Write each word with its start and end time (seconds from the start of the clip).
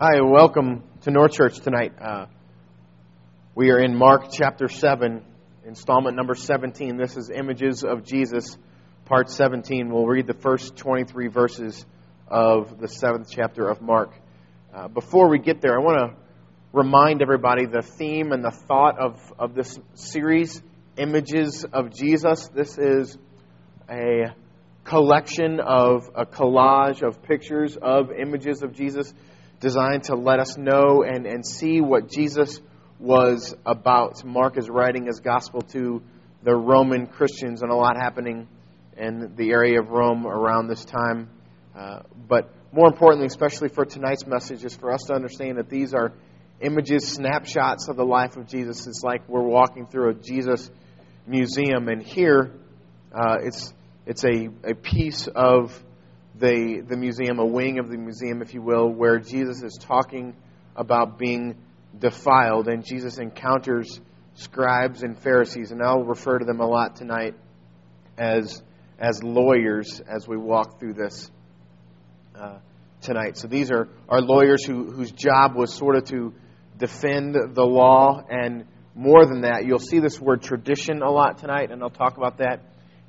Hi, 0.00 0.20
welcome 0.22 0.82
to 1.02 1.12
North 1.12 1.34
Church 1.34 1.60
tonight. 1.60 1.92
Uh, 2.00 2.26
we 3.54 3.70
are 3.70 3.78
in 3.78 3.96
Mark 3.96 4.24
chapter 4.32 4.66
7, 4.66 5.24
installment 5.64 6.16
number 6.16 6.34
17. 6.34 6.96
This 6.96 7.16
is 7.16 7.30
Images 7.30 7.84
of 7.84 8.04
Jesus, 8.04 8.58
part 9.04 9.30
17. 9.30 9.92
We'll 9.92 10.08
read 10.08 10.26
the 10.26 10.34
first 10.34 10.74
23 10.78 11.28
verses 11.28 11.86
of 12.26 12.80
the 12.80 12.88
seventh 12.88 13.28
chapter 13.30 13.68
of 13.68 13.80
Mark. 13.80 14.10
Uh, 14.74 14.88
before 14.88 15.28
we 15.28 15.38
get 15.38 15.60
there, 15.60 15.78
I 15.78 15.84
want 15.84 15.98
to 15.98 16.16
remind 16.72 17.22
everybody 17.22 17.66
the 17.66 17.82
theme 17.82 18.32
and 18.32 18.42
the 18.42 18.50
thought 18.50 18.98
of, 18.98 19.20
of 19.38 19.54
this 19.54 19.78
series, 19.94 20.60
Images 20.96 21.64
of 21.72 21.94
Jesus. 21.94 22.48
This 22.48 22.78
is 22.78 23.16
a 23.88 24.34
collection 24.82 25.60
of 25.60 26.10
a 26.16 26.26
collage 26.26 27.02
of 27.06 27.22
pictures 27.22 27.76
of 27.80 28.10
images 28.10 28.64
of 28.64 28.72
Jesus 28.72 29.14
designed 29.60 30.04
to 30.04 30.14
let 30.14 30.40
us 30.40 30.56
know 30.56 31.02
and, 31.02 31.26
and 31.26 31.46
see 31.46 31.80
what 31.80 32.10
Jesus 32.10 32.60
was 32.98 33.54
about. 33.64 34.24
Mark 34.24 34.58
is 34.58 34.68
writing 34.68 35.06
his 35.06 35.20
gospel 35.20 35.62
to 35.62 36.02
the 36.42 36.54
Roman 36.54 37.06
Christians, 37.06 37.62
and 37.62 37.70
a 37.70 37.74
lot 37.74 37.96
happening 37.96 38.46
in 38.96 39.34
the 39.36 39.50
area 39.50 39.80
of 39.80 39.88
Rome 39.88 40.26
around 40.26 40.68
this 40.68 40.84
time. 40.84 41.28
Uh, 41.76 42.00
but 42.28 42.50
more 42.72 42.86
importantly, 42.86 43.26
especially 43.26 43.68
for 43.68 43.84
tonight's 43.84 44.26
message, 44.26 44.64
is 44.64 44.74
for 44.76 44.92
us 44.92 45.04
to 45.04 45.14
understand 45.14 45.58
that 45.58 45.68
these 45.68 45.94
are 45.94 46.12
images, 46.60 47.06
snapshots 47.06 47.88
of 47.88 47.96
the 47.96 48.04
life 48.04 48.36
of 48.36 48.46
Jesus. 48.46 48.86
It's 48.86 49.02
like 49.02 49.28
we're 49.28 49.42
walking 49.42 49.86
through 49.86 50.10
a 50.10 50.14
Jesus 50.14 50.70
museum, 51.26 51.88
and 51.88 52.02
here 52.02 52.52
uh, 53.12 53.36
it's 53.42 53.72
it's 54.06 54.24
a, 54.24 54.48
a 54.64 54.74
piece 54.74 55.28
of 55.28 55.82
the, 56.38 56.82
the 56.86 56.96
museum, 56.96 57.38
a 57.38 57.46
wing 57.46 57.78
of 57.78 57.88
the 57.88 57.96
museum, 57.96 58.42
if 58.42 58.54
you 58.54 58.62
will, 58.62 58.88
where 58.88 59.18
Jesus 59.18 59.62
is 59.62 59.78
talking 59.80 60.34
about 60.76 61.18
being 61.18 61.56
defiled, 61.98 62.68
and 62.68 62.84
Jesus 62.84 63.18
encounters 63.18 64.00
scribes 64.34 65.02
and 65.02 65.16
Pharisees, 65.18 65.70
and 65.70 65.80
I'll 65.82 66.04
refer 66.04 66.38
to 66.38 66.44
them 66.44 66.60
a 66.60 66.66
lot 66.66 66.96
tonight 66.96 67.34
as 68.18 68.62
as 68.98 69.22
lawyers 69.22 70.00
as 70.00 70.26
we 70.28 70.36
walk 70.36 70.78
through 70.78 70.94
this 70.94 71.30
uh, 72.34 72.58
tonight. 73.00 73.36
So 73.36 73.48
these 73.48 73.70
are, 73.70 73.88
are 74.08 74.20
lawyers 74.20 74.64
who, 74.64 74.90
whose 74.90 75.10
job 75.10 75.56
was 75.56 75.74
sort 75.74 75.96
of 75.96 76.04
to 76.06 76.32
defend 76.78 77.34
the 77.54 77.64
law, 77.64 78.22
and 78.28 78.66
more 78.94 79.26
than 79.26 79.42
that, 79.42 79.64
you'll 79.66 79.78
see 79.78 79.98
this 79.98 80.20
word 80.20 80.42
tradition 80.42 81.02
a 81.02 81.10
lot 81.10 81.38
tonight, 81.38 81.70
and 81.70 81.82
I'll 81.82 81.90
talk 81.90 82.16
about 82.16 82.38
that 82.38 82.60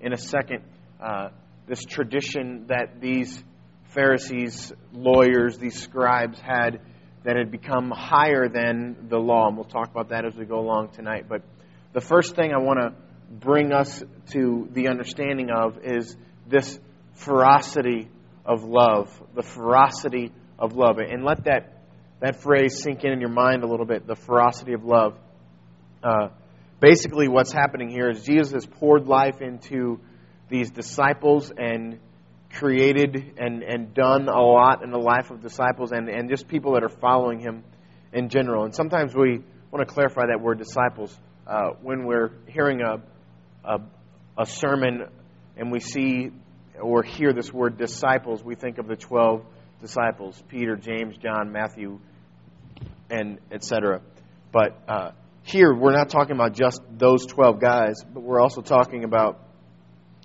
in 0.02 0.14
a 0.14 0.17
second. 0.17 0.64
Uh, 1.00 1.30
this 1.67 1.83
tradition 1.83 2.67
that 2.67 3.02
these 3.02 3.44
Pharisees, 3.89 4.73
lawyers, 4.94 5.58
these 5.58 5.81
scribes 5.81 6.39
had 6.39 6.81
that 7.23 7.38
had 7.38 7.49
become 7.49 7.89
higher 7.89 8.47
than 8.47 9.08
the 9.09 9.17
law. 9.17 9.47
And 9.47 9.58
we'll 9.58 9.66
talk 9.66 9.89
about 9.89 10.09
that 10.09 10.25
as 10.25 10.36
we 10.36 10.45
go 10.45 10.59
along 10.59 10.89
tonight. 10.89 11.25
But 11.27 11.41
the 11.93 12.02
first 12.02 12.36
thing 12.36 12.53
I 12.53 12.59
want 12.59 12.80
to 12.80 12.93
bring 13.31 13.73
us 13.73 14.03
to 14.31 14.69
the 14.71 14.89
understanding 14.89 15.49
of 15.49 15.80
is 15.83 16.16
this 16.47 16.80
ferocity 17.13 18.09
of 18.45 18.63
love. 18.63 19.09
The 19.33 19.41
ferocity 19.41 20.31
of 20.59 20.75
love. 20.75 20.99
And 20.99 21.23
let 21.23 21.45
that, 21.45 21.81
that 22.19 22.41
phrase 22.41 22.81
sink 22.83 23.03
in 23.03 23.11
in 23.11 23.19
your 23.19 23.30
mind 23.30 23.63
a 23.63 23.67
little 23.67 23.88
bit 23.88 24.05
the 24.05 24.16
ferocity 24.16 24.73
of 24.73 24.83
love. 24.83 25.17
Uh, 26.03 26.27
basically, 26.80 27.27
what's 27.27 27.52
happening 27.52 27.89
here 27.89 28.09
is 28.09 28.23
Jesus 28.23 28.53
has 28.53 28.66
poured 28.67 29.08
life 29.08 29.41
into 29.41 29.99
these 30.50 30.72
disciples 30.72 31.52
and 31.56 32.00
created 32.54 33.34
and, 33.38 33.64
and 33.64 33.94
done 33.94 34.30
a 34.30 34.42
lot 34.42 34.84
in 34.84 34.92
the 34.92 35.00
life 35.00 35.30
of 35.30 35.42
disciples 35.42 35.92
and, 35.92 36.08
and 36.08 36.30
just 36.30 36.48
people 36.48 36.74
that 36.74 36.84
are 36.84 36.90
following 36.90 37.40
him 37.40 37.64
in 38.14 38.30
general. 38.30 38.64
And 38.64 38.73
sometimes 38.73 39.14
we 39.14 39.42
want 39.72 39.88
to 39.88 39.94
clarify 39.94 40.28
that 40.28 40.42
word 40.42 40.58
disciples. 40.58 41.18
Uh, 41.46 41.72
when 41.82 42.06
we're 42.06 42.32
hearing 42.48 42.82
a, 42.82 43.02
a, 43.64 43.80
a 44.38 44.45
sermon 44.45 45.05
and 45.58 45.72
we 45.72 45.80
see 45.80 46.32
or 46.82 47.04
hear 47.04 47.34
this 47.34 47.52
word 47.54 47.78
disciples, 47.78 48.44
we 48.44 48.55
think 48.55 48.78
of 48.78 48.88
the 48.88 48.95
12 48.95 49.45
disciples 49.82 50.42
Peter, 50.48 50.76
James, 50.76 51.17
John, 51.17 51.52
Matthew, 51.52 52.00
and 53.10 53.39
etc. 53.52 54.02
But 54.52 54.82
uh, 54.88 55.11
here, 55.44 55.73
we're 55.73 55.95
not 55.95 56.10
talking 56.10 56.36
about 56.36 56.54
just 56.54 56.82
those 56.89 57.26
12 57.26 57.60
guys, 57.60 58.04
but 58.04 58.22
we're 58.22 58.42
also 58.42 58.61
talking 58.61 59.04
about 59.04 59.45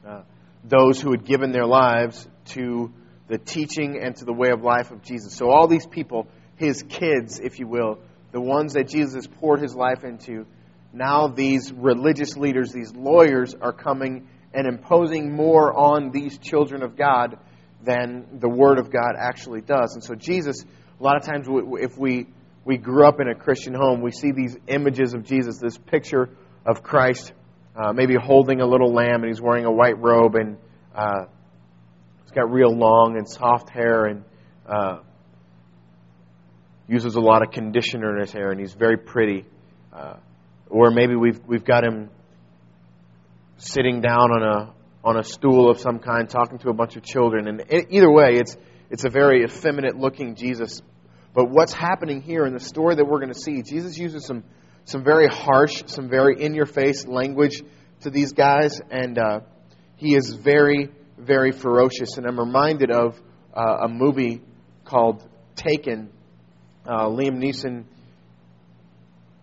uh, 0.06 0.22
those 0.64 1.00
who 1.00 1.10
had 1.10 1.24
given 1.24 1.52
their 1.52 1.66
lives 1.66 2.26
to 2.46 2.92
the 3.28 3.38
teaching 3.38 3.98
and 4.02 4.16
to 4.16 4.24
the 4.24 4.32
way 4.32 4.50
of 4.50 4.62
life 4.62 4.90
of 4.90 5.02
Jesus. 5.02 5.34
So, 5.34 5.50
all 5.50 5.68
these 5.68 5.86
people, 5.86 6.26
his 6.56 6.82
kids, 6.82 7.38
if 7.38 7.58
you 7.58 7.66
will, 7.66 7.98
the 8.32 8.40
ones 8.40 8.74
that 8.74 8.88
Jesus 8.88 9.26
poured 9.26 9.60
his 9.60 9.74
life 9.74 10.04
into, 10.04 10.46
now 10.92 11.28
these 11.28 11.72
religious 11.72 12.36
leaders, 12.36 12.72
these 12.72 12.92
lawyers, 12.94 13.54
are 13.54 13.72
coming 13.72 14.28
and 14.52 14.66
imposing 14.66 15.34
more 15.34 15.72
on 15.72 16.10
these 16.10 16.38
children 16.38 16.82
of 16.82 16.96
God 16.96 17.38
than 17.82 18.40
the 18.40 18.48
Word 18.48 18.78
of 18.78 18.90
God 18.90 19.14
actually 19.18 19.60
does. 19.60 19.94
And 19.94 20.02
so, 20.02 20.14
Jesus, 20.14 20.64
a 20.98 21.02
lot 21.02 21.16
of 21.16 21.22
times, 21.22 21.46
if 21.80 21.96
we, 21.96 22.26
we 22.64 22.76
grew 22.76 23.06
up 23.06 23.20
in 23.20 23.28
a 23.28 23.34
Christian 23.34 23.74
home, 23.74 24.02
we 24.02 24.10
see 24.10 24.32
these 24.32 24.56
images 24.66 25.14
of 25.14 25.24
Jesus, 25.24 25.58
this 25.58 25.78
picture 25.78 26.30
of 26.66 26.82
Christ 26.82 27.32
uh, 27.76 27.92
maybe 27.92 28.14
holding 28.14 28.60
a 28.60 28.66
little 28.66 28.92
lamb, 28.92 29.22
and 29.22 29.26
he's 29.26 29.41
wearing 29.41 29.64
a 29.64 29.72
white 29.72 29.98
robe, 29.98 30.34
and 30.34 30.56
uh, 30.94 31.25
he's 32.22 32.32
got 32.32 32.50
real 32.50 32.75
long 32.75 33.16
and 33.16 33.28
soft 33.28 33.70
hair, 33.70 34.06
and 34.06 34.25
uh, 34.66 34.98
uses 36.88 37.14
a 37.14 37.20
lot 37.20 37.42
of 37.42 37.53
conditioner 37.53 38.16
in 38.16 38.20
his 38.22 38.32
hair, 38.32 38.50
and 38.50 38.60
he's 38.60 38.72
very 38.72 38.97
pretty. 38.97 39.44
Uh, 39.92 40.14
or 40.69 40.91
maybe 40.91 41.14
we've 41.14 41.41
we've 41.47 41.64
got 41.64 41.84
him 41.84 42.10
sitting 43.56 44.00
down 44.00 44.30
on 44.30 44.42
a 44.42 44.75
on 45.03 45.16
a 45.16 45.25
stool 45.25 45.70
of 45.70 45.80
some 45.80 45.98
kind, 45.98 46.28
talking 46.28 46.59
to 46.59 46.69
a 46.69 46.75
bunch 46.75 46.97
of 46.97 47.03
children, 47.03 47.48
and 47.48 47.64
either 47.91 48.10
way, 48.10 48.36
it's 48.36 48.56
it's 48.91 49.04
a 49.04 49.10
very 49.10 49.44
effeminate 49.44 49.97
looking 49.97 50.34
Jesus. 50.34 50.82
But 51.32 51.48
what's 51.48 51.72
happening 51.72 52.22
here 52.22 52.44
in 52.44 52.53
the 52.53 52.60
story 52.60 52.97
that 52.97 53.04
we're 53.04 53.20
going 53.20 53.32
to 53.32 53.38
see, 53.38 53.62
Jesus 53.62 53.97
uses 53.97 54.26
some 54.26 54.42
some 54.90 55.04
very 55.04 55.28
harsh, 55.28 55.84
some 55.86 56.08
very 56.08 56.42
in 56.42 56.52
your 56.52 56.66
face 56.66 57.06
language 57.06 57.62
to 58.00 58.10
these 58.10 58.32
guys, 58.32 58.80
and 58.90 59.18
uh, 59.18 59.40
he 59.94 60.16
is 60.16 60.34
very, 60.34 60.88
very 61.16 61.52
ferocious. 61.52 62.16
And 62.16 62.26
I'm 62.26 62.38
reminded 62.38 62.90
of 62.90 63.20
uh, 63.54 63.84
a 63.84 63.88
movie 63.88 64.40
called 64.84 65.22
Taken. 65.54 66.10
Uh, 66.84 67.06
Liam 67.06 67.38
Neeson 67.38 67.84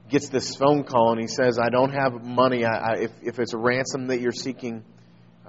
gets 0.09 0.28
this 0.28 0.53
phone 0.57 0.84
call 0.84 1.13
and 1.13 1.22
he 1.22 1.28
says, 1.28 1.57
I 1.59 1.69
don't 1.69 1.94
have 1.94 2.25
money. 2.25 2.66
I, 2.66 2.75
I, 2.75 2.94
if, 2.97 3.12
if 3.22 3.40
it's 3.40 3.53
a 3.53 3.57
ransom 3.57 4.07
that 4.07 4.19
you're 4.19 4.34
seeking, 4.34 4.84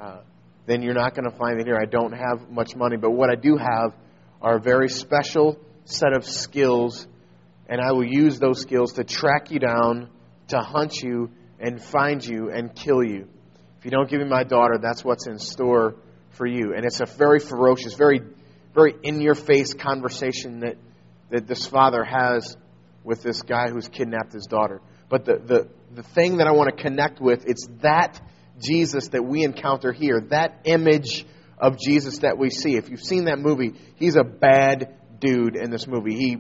uh, 0.01 0.19
then 0.67 0.83
you're 0.83 0.95
not 0.95 1.15
going 1.15 1.29
to 1.29 1.37
find 1.37 1.61
it 1.61 1.67
here. 1.67 1.77
I 1.77 1.87
don't 1.87 2.13
have 2.13 2.49
much 2.51 2.77
money. 2.77 2.97
But 2.99 3.11
what 3.11 3.31
I 3.31 3.35
do 3.35 3.57
have 3.57 3.95
are 4.41 4.59
a 4.59 4.61
very 4.61 4.91
special 4.91 5.59
set 5.87 6.13
of 6.13 6.25
skills 6.25 7.09
and 7.69 7.81
I 7.81 7.93
will 7.93 8.07
use 8.07 8.39
those 8.39 8.61
skills 8.61 8.95
to 8.95 9.05
track 9.05 9.51
you 9.51 9.59
down, 9.59 10.09
to 10.49 10.59
hunt 10.59 11.03
you, 11.03 11.31
and 11.61 11.83
find 11.83 12.25
you 12.25 12.51
and 12.51 12.75
kill 12.75 13.03
you. 13.03 13.29
If 13.79 13.85
you 13.85 13.91
don't 13.91 14.09
give 14.09 14.21
me 14.21 14.27
my 14.27 14.45
daughter, 14.45 14.79
that's 14.81 15.05
what's 15.05 15.27
in 15.27 15.39
store 15.39 15.97
for 16.31 16.47
you. 16.47 16.75
And 16.75 16.85
it's 16.85 17.01
a 17.01 17.07
very 17.07 17.41
ferocious, 17.41 17.95
very, 17.95 18.21
very 18.75 18.95
in 19.03 19.21
your 19.21 19.35
face 19.35 19.75
conversation 19.75 20.61
that, 20.61 20.77
that 21.31 21.47
this 21.47 21.67
father 21.67 22.05
has 22.05 22.57
with 23.05 23.23
this 23.23 23.43
guy 23.43 23.71
who's 23.71 23.89
kidnapped 23.89 24.33
his 24.33 24.47
daughter. 24.47 24.81
But 25.09 25.25
the, 25.25 25.39
the, 25.39 25.69
the 25.95 26.03
thing 26.03 26.39
that 26.39 26.47
I 26.47 26.53
want 26.53 26.75
to 26.77 26.83
connect 26.83 27.21
with, 27.21 27.47
it's 27.47 27.67
that 27.83 28.21
Jesus 28.61 29.09
that 29.09 29.25
we 29.25 29.45
encounter 29.45 29.93
here, 29.93 30.21
that 30.31 30.61
image 30.65 31.25
of 31.59 31.79
Jesus 31.79 32.19
that 32.19 32.39
we 32.39 32.51
see. 32.51 32.77
If 32.77 32.89
you've 32.89 33.03
seen 33.03 33.25
that 33.25 33.39
movie, 33.39 33.75
he's 33.97 34.17
a 34.17 34.25
bad 34.25 34.97
dude 35.19 35.57
in 35.57 35.71
this 35.71 35.87
movie. 35.87 36.15
He 36.15 36.39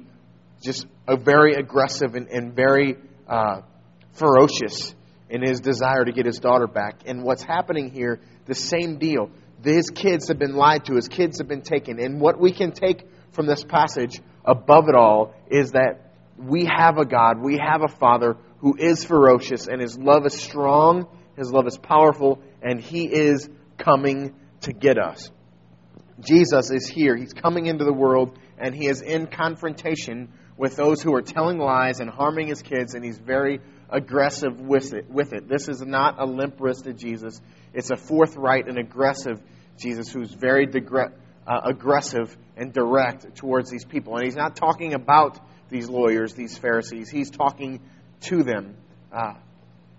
just 0.61 0.87
a 1.07 1.17
very 1.17 1.55
aggressive 1.55 2.15
and, 2.15 2.29
and 2.29 2.55
very 2.55 2.97
uh, 3.29 3.63
ferocious 4.13 4.95
in 5.31 5.43
his 5.43 5.61
desire 5.61 6.05
to 6.05 6.13
get 6.13 6.27
his 6.27 6.39
daughter 6.39 6.67
back. 6.67 7.03
And 7.07 7.23
what's 7.23 7.43
happening 7.43 7.91
here, 7.91 8.21
the 8.47 8.55
same 8.55 8.99
deal. 8.99 9.31
His 9.63 9.91
kids 9.91 10.29
have 10.29 10.39
been 10.39 10.55
lied 10.55 10.85
to, 10.87 10.95
his 10.95 11.09
kids 11.09 11.39
have 11.39 11.49
been 11.49 11.63
taken. 11.63 11.99
And 12.01 12.21
what 12.21 12.41
we 12.41 12.53
can 12.53 12.73
take 12.73 13.07
from 13.33 13.47
this 13.47 13.65
passage 13.65 14.21
above 14.45 14.89
it 14.89 14.95
all 14.95 15.35
is 15.51 15.73
that 15.73 16.13
we 16.39 16.67
have 16.67 16.99
a 16.99 17.05
God, 17.05 17.43
we 17.43 17.59
have 17.59 17.83
a 17.83 17.89
Father 17.89 18.37
who 18.59 18.77
is 18.79 19.05
ferocious, 19.05 19.67
and 19.67 19.81
his 19.81 19.99
love 19.99 20.27
is 20.27 20.35
strong, 20.35 21.07
his 21.37 21.51
love 21.53 21.67
is 21.67 21.79
powerful, 21.79 22.41
and 22.63 22.81
he 22.81 23.05
is 23.05 23.49
coming 23.77 24.35
to 24.63 24.73
get 24.73 24.99
us. 24.99 25.31
Jesus 26.21 26.71
is 26.71 26.89
here. 26.89 27.17
He's 27.17 27.33
coming 27.33 27.67
into 27.67 27.85
the 27.85 27.93
world, 27.93 28.37
and 28.59 28.75
he 28.75 28.89
is 28.89 29.03
in 29.03 29.27
confrontation 29.27 30.33
with 30.59 30.77
those 30.77 31.01
who 31.01 31.15
are 31.15 31.23
telling 31.23 31.59
lies 31.59 32.01
and 32.01 32.11
harming 32.11 32.49
his 32.49 32.61
kids, 32.61 32.95
and 32.95 33.05
he's 33.05 33.19
very 33.19 33.61
aggressive 33.89 34.61
with 34.61 34.93
it. 34.93 35.09
With 35.09 35.33
it. 35.33 35.49
This 35.49 35.69
is 35.69 35.81
not 35.81 36.21
a 36.21 36.27
limp 36.27 36.57
wristed 36.61 36.99
Jesus. 36.99 37.41
It's 37.73 37.91
a 37.91 37.97
forthright 37.97 38.69
and 38.69 38.77
aggressive 38.77 39.41
Jesus 39.79 40.09
who's 40.13 40.33
very 40.33 40.67
degre- 40.67 41.13
uh, 41.47 41.61
aggressive 41.65 42.37
and 42.57 42.73
direct 42.73 43.37
towards 43.37 43.71
these 43.71 43.85
people. 43.85 44.17
And 44.17 44.25
he's 44.25 44.37
not 44.37 44.57
talking 44.57 44.95
about 44.95 45.39
these 45.71 45.89
lawyers, 45.89 46.35
these 46.35 46.59
Pharisees. 46.59 47.09
He's 47.09 47.31
talking 47.31 47.81
to 48.23 48.43
them. 48.43 48.77
Uh, 49.13 49.35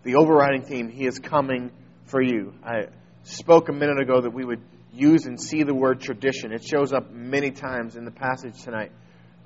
the 0.04 0.16
overriding 0.16 0.64
theme, 0.64 0.90
he 0.90 1.06
is 1.06 1.20
coming 1.20 1.72
for 2.06 2.22
you. 2.22 2.54
I 2.64 2.88
spoke 3.24 3.70
a 3.70 3.74
minute 3.74 4.02
ago 4.02 4.22
that 4.22 4.34
we 4.34 4.44
would 4.44 4.62
use 4.94 5.26
and 5.26 5.40
see 5.40 5.64
the 5.64 5.74
word 5.74 6.02
tradition. 6.02 6.52
It 6.52 6.64
shows 6.64 6.92
up 6.92 7.12
many 7.12 7.52
times 7.52 7.96
in 7.96 8.04
the 8.04 8.12
passage 8.12 8.62
tonight. 8.64 8.92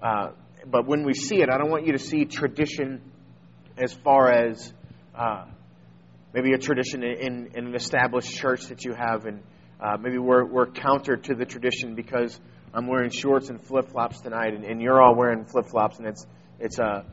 Uh, 0.01 0.31
but 0.65 0.87
when 0.87 1.03
we 1.05 1.13
see 1.13 1.41
it, 1.41 1.49
I 1.49 1.57
don't 1.57 1.69
want 1.69 1.85
you 1.85 1.93
to 1.93 1.99
see 1.99 2.25
tradition 2.25 3.01
as 3.77 3.93
far 3.93 4.31
as 4.31 4.73
uh, 5.15 5.45
maybe 6.33 6.53
a 6.53 6.57
tradition 6.57 7.03
in, 7.03 7.49
in, 7.55 7.67
an 7.67 7.75
established 7.75 8.35
church 8.35 8.67
that 8.67 8.85
you 8.85 8.93
have, 8.93 9.25
and 9.25 9.41
uh, 9.79 9.97
maybe 9.99 10.17
we're, 10.17 10.45
we're 10.45 10.67
counter 10.67 11.17
to 11.17 11.35
the 11.35 11.45
tradition 11.45 11.95
because 11.95 12.39
I'm 12.73 12.87
wearing 12.87 13.11
shorts 13.11 13.49
and 13.49 13.61
flip 13.61 13.89
flops 13.89 14.21
tonight, 14.21 14.53
and, 14.53 14.63
and, 14.63 14.81
you're 14.81 15.01
all 15.01 15.15
wearing 15.15 15.45
flip 15.45 15.65
flops, 15.67 15.99
and 15.99 16.07
it's 16.07 16.25
it's 16.59 16.79
a 16.79 17.05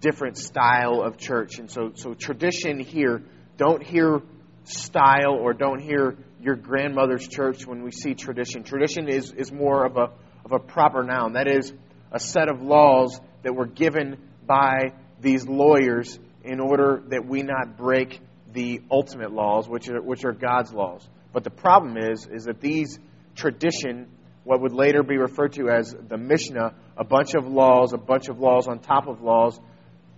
different 0.00 0.36
style 0.38 1.02
of 1.02 1.16
church. 1.16 1.58
And 1.58 1.70
so, 1.70 1.92
so 1.94 2.14
tradition 2.14 2.78
here, 2.80 3.22
don't 3.56 3.82
hear 3.82 4.20
style 4.64 5.34
or 5.34 5.52
don't 5.52 5.80
hear 5.80 6.16
your 6.40 6.56
grandmother's 6.56 7.26
church 7.26 7.66
when 7.66 7.82
we 7.82 7.90
see 7.90 8.14
tradition. 8.14 8.64
Tradition 8.64 9.08
is, 9.08 9.32
is 9.32 9.52
more 9.52 9.84
of 9.86 9.96
a, 9.96 10.10
of 10.44 10.52
a 10.52 10.58
proper 10.58 11.02
noun. 11.02 11.34
That 11.34 11.48
is 11.48 11.72
a 12.12 12.20
set 12.20 12.48
of 12.48 12.62
laws 12.62 13.18
that 13.42 13.54
were 13.54 13.66
given 13.66 14.18
by 14.46 14.92
these 15.20 15.46
lawyers 15.46 16.18
in 16.44 16.60
order 16.60 17.02
that 17.08 17.26
we 17.26 17.42
not 17.42 17.76
break 17.76 18.20
the 18.52 18.80
ultimate 18.90 19.32
laws, 19.32 19.68
which 19.68 19.88
are, 19.88 20.00
which 20.00 20.24
are 20.24 20.32
God's 20.32 20.72
laws. 20.72 21.08
But 21.32 21.44
the 21.44 21.50
problem 21.50 21.96
is, 21.96 22.26
is 22.26 22.44
that 22.44 22.60
these 22.60 22.98
tradition, 23.34 24.08
what 24.44 24.60
would 24.60 24.72
later 24.72 25.02
be 25.02 25.16
referred 25.16 25.54
to 25.54 25.70
as 25.70 25.94
the 26.08 26.18
Mishnah, 26.18 26.74
a 26.96 27.04
bunch 27.04 27.34
of 27.34 27.46
laws, 27.46 27.92
a 27.94 27.98
bunch 27.98 28.28
of 28.28 28.38
laws 28.38 28.68
on 28.68 28.80
top 28.80 29.06
of 29.06 29.22
laws, 29.22 29.58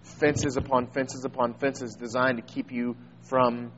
fences 0.02 0.56
upon 0.56 0.88
fences 0.88 1.24
upon 1.24 1.54
fences 1.54 1.94
designed 1.94 2.36
to 2.36 2.42
keep 2.42 2.72
you 2.72 2.96
from 3.22 3.72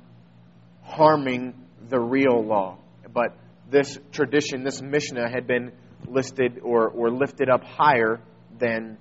harming 0.82 1.54
the 1.88 2.00
real 2.00 2.42
law. 2.42 2.78
But 3.12 3.36
this 3.70 3.98
tradition, 4.12 4.64
this 4.64 4.80
Mishnah, 4.80 5.28
had 5.28 5.46
been 5.46 5.72
listed 6.06 6.60
or, 6.62 6.88
or 6.88 7.10
lifted 7.10 7.48
up 7.48 7.64
higher 7.64 8.20
than 8.58 8.98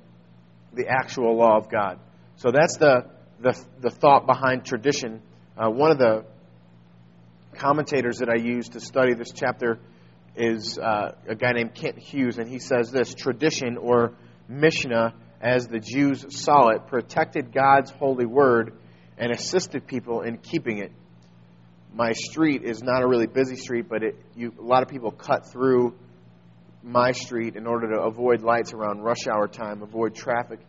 the 0.73 0.87
actual 0.87 1.35
law 1.37 1.57
of 1.57 1.69
God. 1.69 1.99
So 2.37 2.51
that's 2.51 2.77
the, 2.77 3.05
the, 3.39 3.59
the 3.79 3.89
thought 3.89 4.25
behind 4.25 4.65
tradition. 4.65 5.21
Uh, 5.57 5.69
one 5.69 5.91
of 5.91 5.97
the 5.97 6.25
commentators 7.57 8.17
that 8.17 8.29
I 8.29 8.41
use 8.41 8.69
to 8.69 8.79
study 8.79 9.13
this 9.13 9.31
chapter 9.31 9.79
is 10.35 10.77
uh, 10.77 11.15
a 11.27 11.35
guy 11.35 11.53
named 11.53 11.75
Kent 11.75 11.97
Hughes, 11.97 12.37
and 12.37 12.49
he 12.49 12.59
says 12.59 12.91
this 12.91 13.13
tradition 13.13 13.77
or 13.77 14.13
Mishnah, 14.49 15.13
as 15.41 15.67
the 15.67 15.79
Jews 15.79 16.25
saw 16.29 16.69
it, 16.69 16.87
protected 16.87 17.53
God's 17.53 17.91
holy 17.91 18.25
word 18.25 18.73
and 19.17 19.31
assisted 19.31 19.87
people 19.87 20.21
in 20.21 20.37
keeping 20.37 20.79
it. 20.79 20.91
My 21.95 22.11
street 22.11 22.63
is 22.63 22.83
not 22.83 23.03
a 23.03 23.07
really 23.07 23.25
busy 23.25 23.55
street, 23.55 23.87
but 23.87 24.03
it, 24.03 24.15
you, 24.35 24.53
a 24.59 24.61
lot 24.61 24.83
of 24.83 24.89
people 24.89 25.11
cut 25.11 25.49
through 25.49 25.95
my 26.83 27.13
street 27.13 27.55
in 27.55 27.65
order 27.65 27.95
to 27.95 28.01
avoid 28.01 28.41
lights 28.41 28.73
around 28.73 29.01
rush 29.01 29.27
hour 29.27 29.47
time, 29.47 29.81
avoid 29.81 30.13
traffic. 30.13 30.59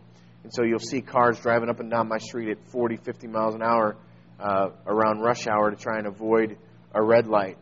And 0.45 0.55
so 0.55 0.63
you'll 0.63 0.79
see 0.79 1.01
cars 1.01 1.41
driving 1.41 1.69
up 1.69 1.81
and 1.81 1.91
down 1.91 2.07
my 2.07 2.19
street 2.19 2.51
at 2.51 2.71
40, 2.71 2.99
50 2.99 3.27
miles 3.27 3.57
an 3.57 3.63
hour 3.63 3.97
uh, 4.39 4.69
around 4.87 5.19
rush 5.19 5.49
hour 5.49 5.69
to 5.73 5.77
try 5.77 5.99
and 5.99 6.07
avoid 6.07 6.59
a 6.95 7.03
red 7.03 7.27
light. 7.27 7.59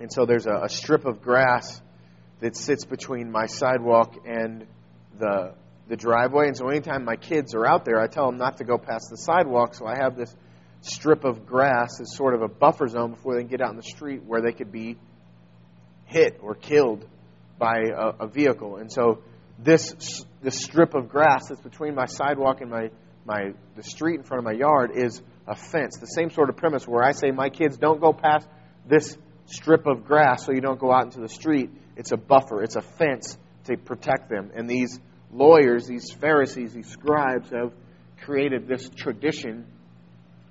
And 0.00 0.12
so 0.12 0.26
there's 0.26 0.46
a, 0.46 0.62
a 0.64 0.68
strip 0.68 1.04
of 1.04 1.22
grass 1.22 1.80
that 2.40 2.56
sits 2.56 2.84
between 2.84 3.30
my 3.30 3.46
sidewalk 3.46 4.16
and 4.26 4.66
the 5.20 5.54
the 5.86 5.96
driveway. 5.96 6.48
And 6.48 6.56
so 6.56 6.68
anytime 6.68 7.04
my 7.04 7.16
kids 7.16 7.54
are 7.54 7.66
out 7.66 7.84
there, 7.84 8.00
I 8.00 8.06
tell 8.06 8.26
them 8.26 8.38
not 8.38 8.56
to 8.56 8.64
go 8.64 8.78
past 8.78 9.10
the 9.10 9.16
sidewalk. 9.16 9.74
So 9.74 9.86
I 9.86 9.96
have 9.96 10.16
this 10.16 10.34
strip 10.84 11.24
of 11.24 11.46
grass 11.46 12.00
as 12.00 12.14
sort 12.14 12.34
of 12.34 12.42
a 12.42 12.48
buffer 12.48 12.86
zone 12.86 13.10
before 13.10 13.34
they 13.34 13.40
can 13.40 13.48
get 13.48 13.60
out 13.60 13.70
in 13.70 13.76
the 13.76 13.82
street 13.82 14.22
where 14.24 14.42
they 14.42 14.52
could 14.52 14.70
be 14.70 14.96
hit 16.06 16.38
or 16.42 16.54
killed 16.54 17.06
by 17.58 17.78
a, 17.96 18.24
a 18.24 18.28
vehicle. 18.28 18.76
And 18.76 18.92
so 18.92 19.22
this 19.58 20.24
this 20.42 20.62
strip 20.62 20.94
of 20.94 21.08
grass 21.08 21.48
that's 21.48 21.60
between 21.60 21.94
my 21.94 22.06
sidewalk 22.06 22.60
and 22.60 22.70
my 22.70 22.90
my 23.24 23.52
the 23.76 23.82
street 23.82 24.16
in 24.16 24.22
front 24.22 24.40
of 24.40 24.44
my 24.44 24.52
yard 24.52 24.90
is 24.94 25.22
a 25.46 25.56
fence. 25.56 25.98
The 25.98 26.06
same 26.06 26.30
sort 26.30 26.50
of 26.50 26.56
premise 26.56 26.86
where 26.86 27.02
I 27.02 27.12
say 27.12 27.30
my 27.30 27.48
kids 27.48 27.76
don't 27.76 28.00
go 28.00 28.12
past 28.12 28.46
this 28.86 29.16
strip 29.46 29.86
of 29.86 30.04
grass 30.04 30.44
so 30.44 30.52
you 30.52 30.60
don't 30.60 30.78
go 30.78 30.92
out 30.92 31.04
into 31.04 31.20
the 31.20 31.28
street. 31.28 31.70
It's 31.96 32.12
a 32.12 32.16
buffer. 32.16 32.62
It's 32.62 32.76
a 32.76 32.82
fence 32.82 33.38
to 33.64 33.76
protect 33.76 34.28
them. 34.28 34.50
And 34.54 34.68
these 34.68 34.98
lawyers, 35.32 35.86
these 35.86 36.10
Pharisees, 36.12 36.74
these 36.74 36.88
scribes 36.88 37.50
have 37.50 37.72
created 38.22 38.66
this 38.66 38.88
tradition 38.90 39.66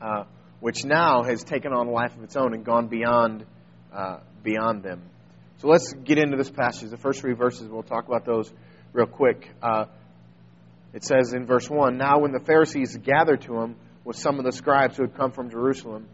uh, 0.04 0.26
which 0.60 0.84
now 0.84 1.24
has 1.24 1.44
taken 1.44 1.72
on 1.72 1.88
a 1.88 1.92
life 1.92 2.16
of 2.16 2.24
its 2.24 2.36
own 2.36 2.54
and 2.54 2.66
gone 2.66 2.88
beyond 2.88 3.46
uh, 3.94 4.18
beyond 4.44 4.84
them. 4.84 5.02
So 5.60 5.70
let's 5.70 5.94
get 5.94 6.18
into 6.18 6.36
this 6.36 6.50
passage. 6.50 6.90
The 6.90 6.98
first 6.98 7.22
three 7.22 7.34
verses, 7.34 7.70
we'll 7.70 7.84
talk 7.84 8.08
about 8.08 8.26
those 8.26 8.52
real 8.92 9.06
quick. 9.08 9.50
Uh, 9.62 9.86
it 10.94 11.04
says 11.04 11.34
in 11.34 11.46
verse 11.46 11.70
1 11.70 11.98
Now, 11.98 12.20
when 12.20 12.34
the 12.34 12.40
Pharisees 12.40 12.98
gathered 12.98 13.42
to 13.44 13.60
him 13.60 13.76
with 14.04 14.18
some 14.18 14.40
of 14.40 14.46
the 14.46 14.52
scribes 14.52 14.98
who 14.98 15.04
had 15.04 15.16
come 15.16 15.32
from 15.32 15.50
Jerusalem, 15.50 16.08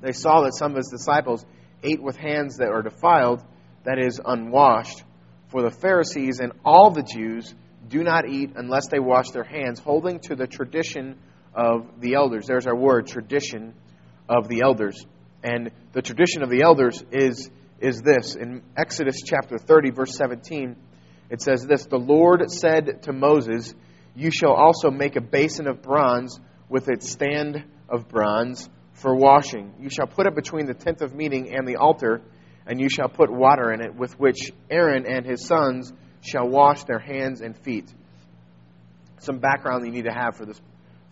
they 0.00 0.12
saw 0.12 0.42
that 0.42 0.54
some 0.54 0.72
of 0.72 0.78
his 0.78 0.88
disciples 0.88 1.44
ate 1.84 2.02
with 2.02 2.16
hands 2.16 2.56
that 2.56 2.68
are 2.68 2.82
defiled, 2.82 3.42
that 3.84 3.98
is, 3.98 4.20
unwashed. 4.24 5.02
For 5.48 5.62
the 5.62 5.70
Pharisees 5.70 6.40
and 6.40 6.52
all 6.64 6.90
the 6.90 7.02
Jews 7.02 7.54
do 7.88 8.02
not 8.02 8.28
eat 8.28 8.52
unless 8.56 8.88
they 8.88 8.98
wash 8.98 9.30
their 9.30 9.44
hands, 9.44 9.78
holding 9.78 10.18
to 10.20 10.34
the 10.34 10.46
tradition 10.46 11.18
of 11.54 12.00
the 12.00 12.14
elders. 12.14 12.46
There's 12.46 12.66
our 12.66 12.76
word, 12.76 13.06
tradition 13.06 13.74
of 14.28 14.48
the 14.48 14.62
elders. 14.64 15.04
And 15.42 15.70
the 15.92 16.02
tradition 16.02 16.42
of 16.42 16.50
the 16.50 16.62
elders 16.62 17.02
is, 17.10 17.50
is 17.80 18.00
this. 18.00 18.34
In 18.34 18.62
Exodus 18.76 19.22
chapter 19.24 19.58
30, 19.58 19.90
verse 19.90 20.14
17, 20.16 20.76
it 21.30 21.42
says 21.42 21.66
this 21.66 21.86
The 21.86 21.98
Lord 21.98 22.50
said 22.50 23.02
to 23.02 23.12
Moses, 23.12 23.74
You 24.14 24.30
shall 24.30 24.52
also 24.52 24.90
make 24.90 25.16
a 25.16 25.20
basin 25.20 25.66
of 25.66 25.82
bronze 25.82 26.38
with 26.68 26.88
its 26.88 27.10
stand 27.10 27.64
of 27.88 28.08
bronze 28.08 28.68
for 28.92 29.14
washing. 29.14 29.74
You 29.80 29.90
shall 29.90 30.06
put 30.06 30.26
it 30.26 30.34
between 30.34 30.66
the 30.66 30.74
tent 30.74 31.02
of 31.02 31.14
meeting 31.14 31.54
and 31.54 31.66
the 31.66 31.76
altar, 31.76 32.22
and 32.66 32.80
you 32.80 32.88
shall 32.88 33.08
put 33.08 33.30
water 33.30 33.72
in 33.72 33.80
it, 33.80 33.94
with 33.94 34.18
which 34.18 34.52
Aaron 34.70 35.04
and 35.06 35.26
his 35.26 35.46
sons 35.46 35.92
shall 36.20 36.48
wash 36.48 36.84
their 36.84 37.00
hands 37.00 37.40
and 37.40 37.56
feet. 37.56 37.92
Some 39.18 39.38
background 39.38 39.84
you 39.84 39.92
need 39.92 40.04
to 40.04 40.12
have 40.12 40.36
for 40.36 40.46
this, 40.46 40.60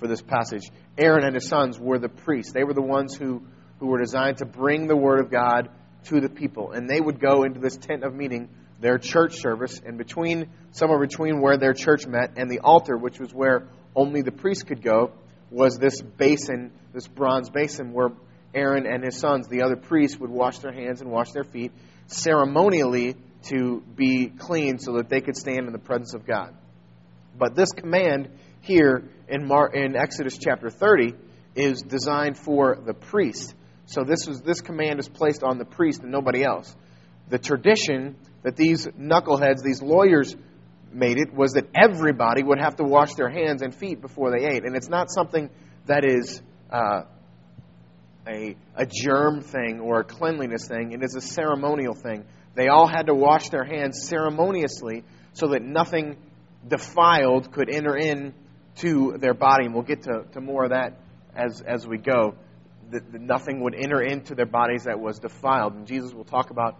for 0.01 0.09
this 0.09 0.23
passage. 0.23 0.63
Aaron 0.99 1.25
and 1.25 1.35
his 1.35 1.47
sons 1.47 1.79
were 1.79 1.99
the 1.99 2.09
priests. 2.09 2.53
They 2.53 2.65
were 2.65 2.75
the 2.75 2.83
ones 2.83 3.15
who, 3.15 3.43
who 3.79 3.87
were 3.87 4.01
designed 4.01 4.39
to 4.39 4.47
bring 4.47 4.89
the 4.89 4.97
Word 4.97 5.21
of 5.21 5.31
God 5.31 5.69
to 6.07 6.21
the 6.21 6.29
people. 6.29 6.73
And 6.73 6.89
they 6.89 7.01
would 7.01 7.21
go 7.21 7.45
into 7.45 7.61
this 7.61 7.77
tent 7.77 8.03
of 8.03 8.15
meeting, 8.15 8.49
their 8.81 8.99
church 8.99 9.37
service, 9.37 9.81
and 9.85 9.99
between 9.99 10.49
somewhere 10.73 10.99
between 10.99 11.41
where 11.41 11.59
their 11.59 11.75
church 11.75 12.07
met 12.07 12.33
and 12.37 12.51
the 12.51 12.61
altar, 12.61 12.97
which 12.97 13.21
was 13.21 13.33
where 13.33 13.69
only 13.95 14.23
the 14.23 14.33
priest 14.33 14.67
could 14.67 14.83
go, 14.83 15.13
was 15.51 15.77
this 15.79 16.01
basin, 16.01 16.73
this 16.93 17.07
bronze 17.07 17.51
basin 17.51 17.93
where 17.93 18.11
Aaron 18.55 18.87
and 18.87 19.05
his 19.05 19.19
sons, 19.19 19.47
the 19.49 19.63
other 19.63 19.77
priests, 19.77 20.19
would 20.19 20.31
wash 20.31 20.59
their 20.59 20.73
hands 20.73 21.01
and 21.01 21.11
wash 21.11 21.31
their 21.33 21.45
feet 21.45 21.73
ceremonially 22.07 23.17
to 23.43 23.83
be 23.95 24.27
clean 24.27 24.79
so 24.79 24.95
that 24.95 25.09
they 25.09 25.21
could 25.21 25.37
stand 25.37 25.67
in 25.67 25.73
the 25.73 25.79
presence 25.79 26.15
of 26.15 26.27
God. 26.27 26.55
But 27.39 27.55
this 27.55 27.71
command 27.73 28.29
here 28.63 29.09
in, 29.31 29.47
Mar- 29.47 29.73
in 29.73 29.97
Exodus 29.97 30.39
chapter 30.39 30.71
30 30.71 31.15
is 31.55 31.83
designed 31.83 32.39
for 32.39 32.79
the 32.85 32.95
priest. 32.95 33.55
So 33.87 34.05
this 34.05 34.29
is 34.29 34.41
this 34.43 34.61
command 34.61 35.01
is 35.01 35.09
placed 35.09 35.43
on 35.43 35.59
the 35.59 35.65
priest 35.65 36.03
and 36.03 36.13
nobody 36.13 36.45
else. 36.45 36.75
The 37.29 37.39
tradition 37.39 38.17
that 38.43 38.57
these 38.57 38.87
knuckleheads, 38.87 39.63
these 39.65 39.83
lawyers 39.83 40.37
made 40.93 41.19
it 41.19 41.33
was 41.35 41.53
that 41.53 41.67
everybody 41.75 42.43
would 42.43 42.61
have 42.61 42.77
to 42.77 42.85
wash 42.85 43.15
their 43.15 43.29
hands 43.29 43.63
and 43.63 43.75
feet 43.75 44.01
before 44.01 44.31
they 44.31 44.47
ate. 44.47 44.65
And 44.65 44.77
it's 44.77 44.89
not 44.89 45.11
something 45.11 45.51
that 45.87 46.05
is 46.05 46.41
uh, 46.71 47.03
a, 48.29 48.57
a 48.77 48.87
germ 48.87 49.41
thing 49.41 49.81
or 49.81 50.01
a 50.01 50.05
cleanliness 50.05 50.67
thing, 50.67 50.93
it 50.93 51.03
is 51.03 51.15
a 51.17 51.21
ceremonial 51.21 51.95
thing. 51.95 52.25
They 52.55 52.69
all 52.69 52.87
had 52.87 53.07
to 53.07 53.15
wash 53.15 53.49
their 53.51 53.65
hands 53.65 54.07
ceremoniously 54.09 55.05
so 55.33 55.49
that 55.49 55.63
nothing 55.63 56.17
defiled 56.67 57.53
could 57.53 57.71
enter 57.71 57.97
in 57.97 58.35
to 58.81 59.17
their 59.19 59.35
body. 59.35 59.67
And 59.67 59.75
we'll 59.75 59.85
get 59.85 60.03
to, 60.03 60.25
to 60.33 60.41
more 60.41 60.65
of 60.65 60.71
that 60.71 60.99
as, 61.35 61.63
as 61.63 61.87
we 61.87 61.99
go. 61.99 62.35
That, 62.91 63.13
that 63.13 63.21
nothing 63.21 63.63
would 63.63 63.75
enter 63.75 64.03
into 64.03 64.35
their 64.35 64.47
bodies 64.47 64.85
that 64.85 64.99
was 64.99 65.19
defiled. 65.19 65.75
And 65.75 65.87
Jesus 65.87 66.13
will 66.13 66.25
talk 66.25 66.51
about 66.51 66.77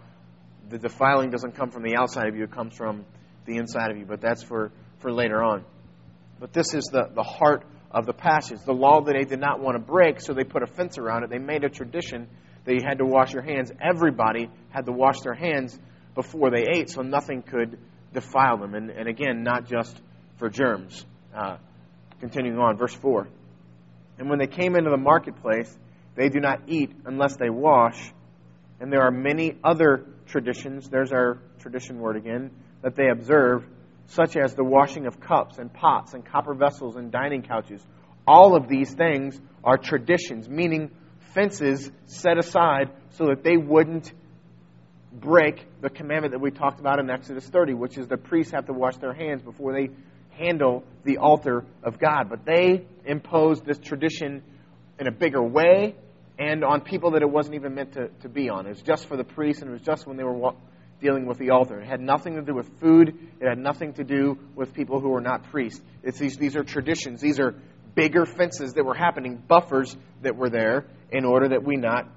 the 0.69 0.79
defiling 0.79 1.31
doesn't 1.31 1.57
come 1.57 1.71
from 1.71 1.83
the 1.83 1.97
outside 1.97 2.29
of 2.29 2.37
you, 2.37 2.45
it 2.45 2.53
comes 2.53 2.75
from 2.75 3.05
the 3.47 3.57
inside 3.57 3.91
of 3.91 3.97
you. 3.97 4.07
But 4.07 4.21
that's 4.21 4.43
for, 4.43 4.73
for 4.99 5.13
later 5.13 5.43
on. 5.43 5.65
But 6.39 6.53
this 6.53 6.75
is 6.75 6.85
the, 6.85 7.09
the 7.15 7.23
heart 7.23 7.65
of 7.91 8.07
the 8.07 8.13
passage. 8.13 8.59
The 8.65 8.73
law 8.73 9.03
that 9.03 9.13
they 9.13 9.25
did 9.25 9.41
not 9.41 9.61
want 9.61 9.77
to 9.77 9.83
break, 9.83 10.21
so 10.21 10.33
they 10.33 10.45
put 10.45 10.63
a 10.63 10.67
fence 10.67 10.99
around 10.99 11.25
it. 11.25 11.31
They 11.31 11.39
made 11.39 11.65
a 11.65 11.69
tradition 11.69 12.29
that 12.65 12.75
you 12.75 12.81
had 12.87 12.99
to 12.99 13.05
wash 13.05 13.33
your 13.33 13.43
hands. 13.43 13.73
Everybody 13.81 14.49
had 14.71 14.87
to 14.87 14.93
wash 14.93 15.21
their 15.21 15.35
hands 15.35 15.79
before 16.15 16.51
they 16.51 16.67
ate 16.75 16.91
so 16.91 17.03
nothing 17.03 17.43
could 17.43 17.79
defile 18.13 18.59
them. 18.59 18.75
And, 18.75 18.91
and 18.91 19.09
again, 19.09 19.43
not 19.43 19.67
just 19.67 20.01
for 20.39 20.49
germs. 20.49 21.05
Uh, 21.35 21.59
continuing 22.21 22.59
on, 22.59 22.77
verse 22.77 22.95
4. 22.95 23.29
And 24.19 24.29
when 24.29 24.39
they 24.39 24.47
came 24.47 24.77
into 24.77 24.91
the 24.91 24.97
marketplace, 24.97 25.77
they 26.15 26.29
do 26.29 26.41
not 26.41 26.63
eat 26.69 26.93
unless 27.05 27.37
they 27.37 27.51
wash. 27.51 28.13
And 28.81 28.93
there 28.93 29.03
are 29.03 29.11
many 29.11 29.57
other 29.65 30.05
traditions, 30.27 30.89
there's 30.89 31.13
our 31.13 31.39
tradition 31.59 31.99
word 31.99 32.17
again, 32.17 32.51
that 32.83 32.97
they 32.97 33.09
observe, 33.09 33.65
such 34.07 34.37
as 34.37 34.55
the 34.55 34.65
washing 34.65 35.07
of 35.07 35.21
cups 35.21 35.59
and 35.59 35.73
pots 35.73 36.15
and 36.15 36.25
copper 36.25 36.55
vessels 36.55 36.97
and 36.97 37.11
dining 37.11 37.43
couches. 37.43 37.85
All 38.27 38.57
of 38.57 38.69
these 38.69 38.93
things 38.93 39.41
are 39.65 39.77
traditions, 39.77 40.49
meaning 40.49 40.91
fences 41.35 41.91
set 42.07 42.39
aside 42.39 42.91
so 43.11 43.27
that 43.27 43.43
they 43.43 43.57
wouldn't 43.57 44.13
break 45.13 45.67
the 45.81 45.91
commandment 45.91 46.33
that 46.33 46.41
we 46.41 46.51
talked 46.51 46.81
about 46.81 46.99
in 46.99 47.11
Exodus 47.11 47.47
30, 47.47 47.75
which 47.75 47.99
is 47.99 48.07
the 48.07 48.17
priests 48.17 48.53
have 48.53 48.67
to 48.67 48.73
wash 48.73 48.97
their 48.99 49.13
hands 49.13 49.43
before 49.43 49.73
they 49.73 49.89
handle 50.41 50.85
the 51.05 51.19
altar 51.19 51.65
of 51.83 51.99
God. 51.99 52.29
But 52.29 52.45
they 52.45 52.87
imposed 53.05 53.65
this 53.65 53.79
tradition 53.79 54.43
in 54.99 55.07
a 55.07 55.13
bigger 55.13 55.43
way 55.43 55.95
and 56.39 56.65
on 56.65 56.81
people 56.81 57.13
that 57.13 57.23
it 57.23 57.31
wasn't 57.31 57.55
even 57.55 57.75
meant 57.75 57.93
to, 57.93 58.09
to 58.23 58.29
be 58.29 58.49
on. 58.49 58.67
It 58.67 58.71
was 58.71 58.83
just 58.83 59.07
for 59.07 59.17
the 59.17 59.25
priests, 59.25 59.61
and 59.61 59.71
it 59.71 59.75
was 59.75 59.83
just 59.83 60.07
when 60.07 60.17
they 60.17 60.25
were 60.25 60.53
dealing 61.01 61.27
with 61.27 61.39
the 61.39 61.51
altar. 61.51 61.81
It 61.81 61.87
had 61.87 62.01
nothing 62.01 62.37
to 62.37 62.43
do 62.43 62.55
with 62.55 62.81
food. 62.81 63.09
It 63.41 63.47
had 63.47 63.59
nothing 63.59 63.93
to 63.95 64.05
do 64.05 64.39
with 64.55 64.73
people 64.73 65.01
who 65.01 65.11
were 65.11 65.21
not 65.21 65.51
priests. 65.51 65.81
It's 66.03 66.19
these, 66.19 66.37
these 66.37 66.57
are 66.57 66.65
traditions. 66.65 67.21
These 67.21 67.41
are 67.41 67.55
bigger 67.95 68.25
fences 68.25 68.73
that 68.75 68.85
were 68.85 68.95
happening, 68.95 69.43
buffers 69.47 69.95
that 70.23 70.37
were 70.37 70.49
there 70.49 70.87
in 71.11 71.25
order 71.25 71.49
that 71.49 71.63
we 71.65 71.77
not 71.77 72.09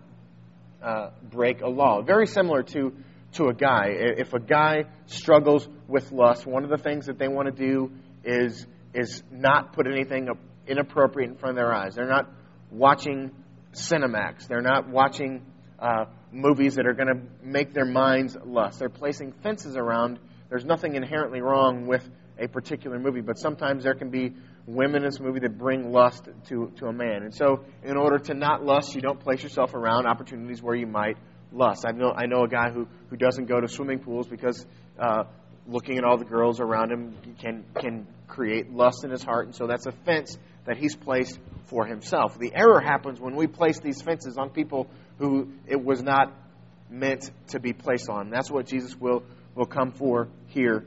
uh, 0.82 1.10
break 1.24 1.62
a 1.62 1.68
law. 1.68 2.02
Very 2.02 2.28
similar 2.28 2.64
to, 2.64 2.94
to 3.34 3.48
a 3.48 3.54
guy. 3.54 3.88
If 3.90 4.34
a 4.34 4.40
guy 4.40 4.86
struggles 5.08 5.68
with 5.88 6.12
lust, 6.12 6.46
one 6.46 6.64
of 6.64 6.70
the 6.70 6.78
things 6.78 7.08
that 7.08 7.18
they 7.18 7.28
want 7.28 7.54
to 7.54 7.68
do 7.68 7.92
is, 8.24 8.66
is 8.94 9.24
not 9.32 9.74
put 9.74 9.88
anything 9.88 10.30
inappropriate 10.68 11.30
in 11.30 11.38
front 11.38 11.58
of 11.58 11.64
their 11.64 11.74
eyes. 11.74 11.96
They're 11.96 12.08
not 12.08 12.30
watching 12.72 13.32
Cinemax. 13.74 14.48
They're 14.48 14.62
not 14.62 14.90
watching 14.90 15.46
uh, 15.80 16.06
movies 16.32 16.76
that 16.76 16.86
are 16.88 16.94
going 16.94 17.08
to 17.08 17.22
make 17.46 17.74
their 17.74 17.86
minds 17.86 18.38
lust. 18.46 18.80
They're 18.80 18.90
placing 18.90 19.34
fences 19.44 19.76
around. 19.76 20.20
There's 20.50 20.66
nothing 20.66 20.96
inherently 20.96 21.42
wrong 21.42 21.88
with 21.88 22.08
a 22.40 22.48
particular 22.48 23.00
movie, 23.00 23.22
but 23.22 23.38
sometimes 23.38 23.84
there 23.84 23.94
can 23.94 24.10
be 24.10 24.34
women 24.66 25.04
in 25.04 25.10
this 25.10 25.20
movie 25.20 25.40
that 25.42 25.58
bring 25.58 25.92
lust 25.92 26.28
to, 26.48 26.72
to 26.78 26.86
a 26.88 26.94
man. 26.94 27.24
And 27.24 27.34
so, 27.34 27.66
in 27.84 27.98
order 27.98 28.18
to 28.18 28.34
not 28.34 28.64
lust, 28.64 28.96
you 28.96 29.02
don't 29.02 29.20
place 29.20 29.44
yourself 29.44 29.74
around 29.74 30.08
opportunities 30.08 30.62
where 30.62 30.76
you 30.76 30.88
might 30.88 31.18
lust. 31.52 31.86
I 31.88 31.92
know, 31.92 32.12
I 32.16 32.26
know 32.26 32.44
a 32.44 32.48
guy 32.48 32.72
who, 32.72 32.88
who 33.10 33.18
doesn't 33.18 33.46
go 33.46 33.62
to 33.62 33.68
swimming 33.68 34.00
pools 34.00 34.28
because 34.28 34.66
uh, 35.00 35.26
looking 35.68 35.98
at 35.98 36.04
all 36.04 36.18
the 36.18 36.26
girls 36.26 36.60
around 36.60 36.92
him 36.92 37.16
can, 37.40 37.64
can 37.80 38.08
create 38.28 38.72
lust 38.72 39.04
in 39.04 39.12
his 39.12 39.24
heart, 39.24 39.46
and 39.46 39.56
so 39.56 39.68
that's 39.68 39.86
a 39.86 39.92
fence 39.92 40.38
that 40.66 40.78
he's 40.78 40.96
placed 40.96 41.40
for 41.66 41.86
himself. 41.86 42.38
The 42.38 42.54
error 42.54 42.80
happens 42.80 43.20
when 43.20 43.36
we 43.36 43.48
place 43.48 43.80
these 43.80 44.02
fences 44.02 44.38
on 44.38 44.50
people 44.50 44.88
who 45.18 45.50
it 45.68 45.84
was 45.84 46.02
not 46.02 46.34
meant 46.90 47.30
to 47.48 47.60
be 47.60 47.74
placed 47.74 48.10
on. 48.10 48.30
That's 48.30 48.52
what 48.52 48.68
Jesus 48.68 48.96
will, 48.96 49.24
will 49.56 49.66
come 49.66 49.92
for 49.92 50.30
here 50.48 50.86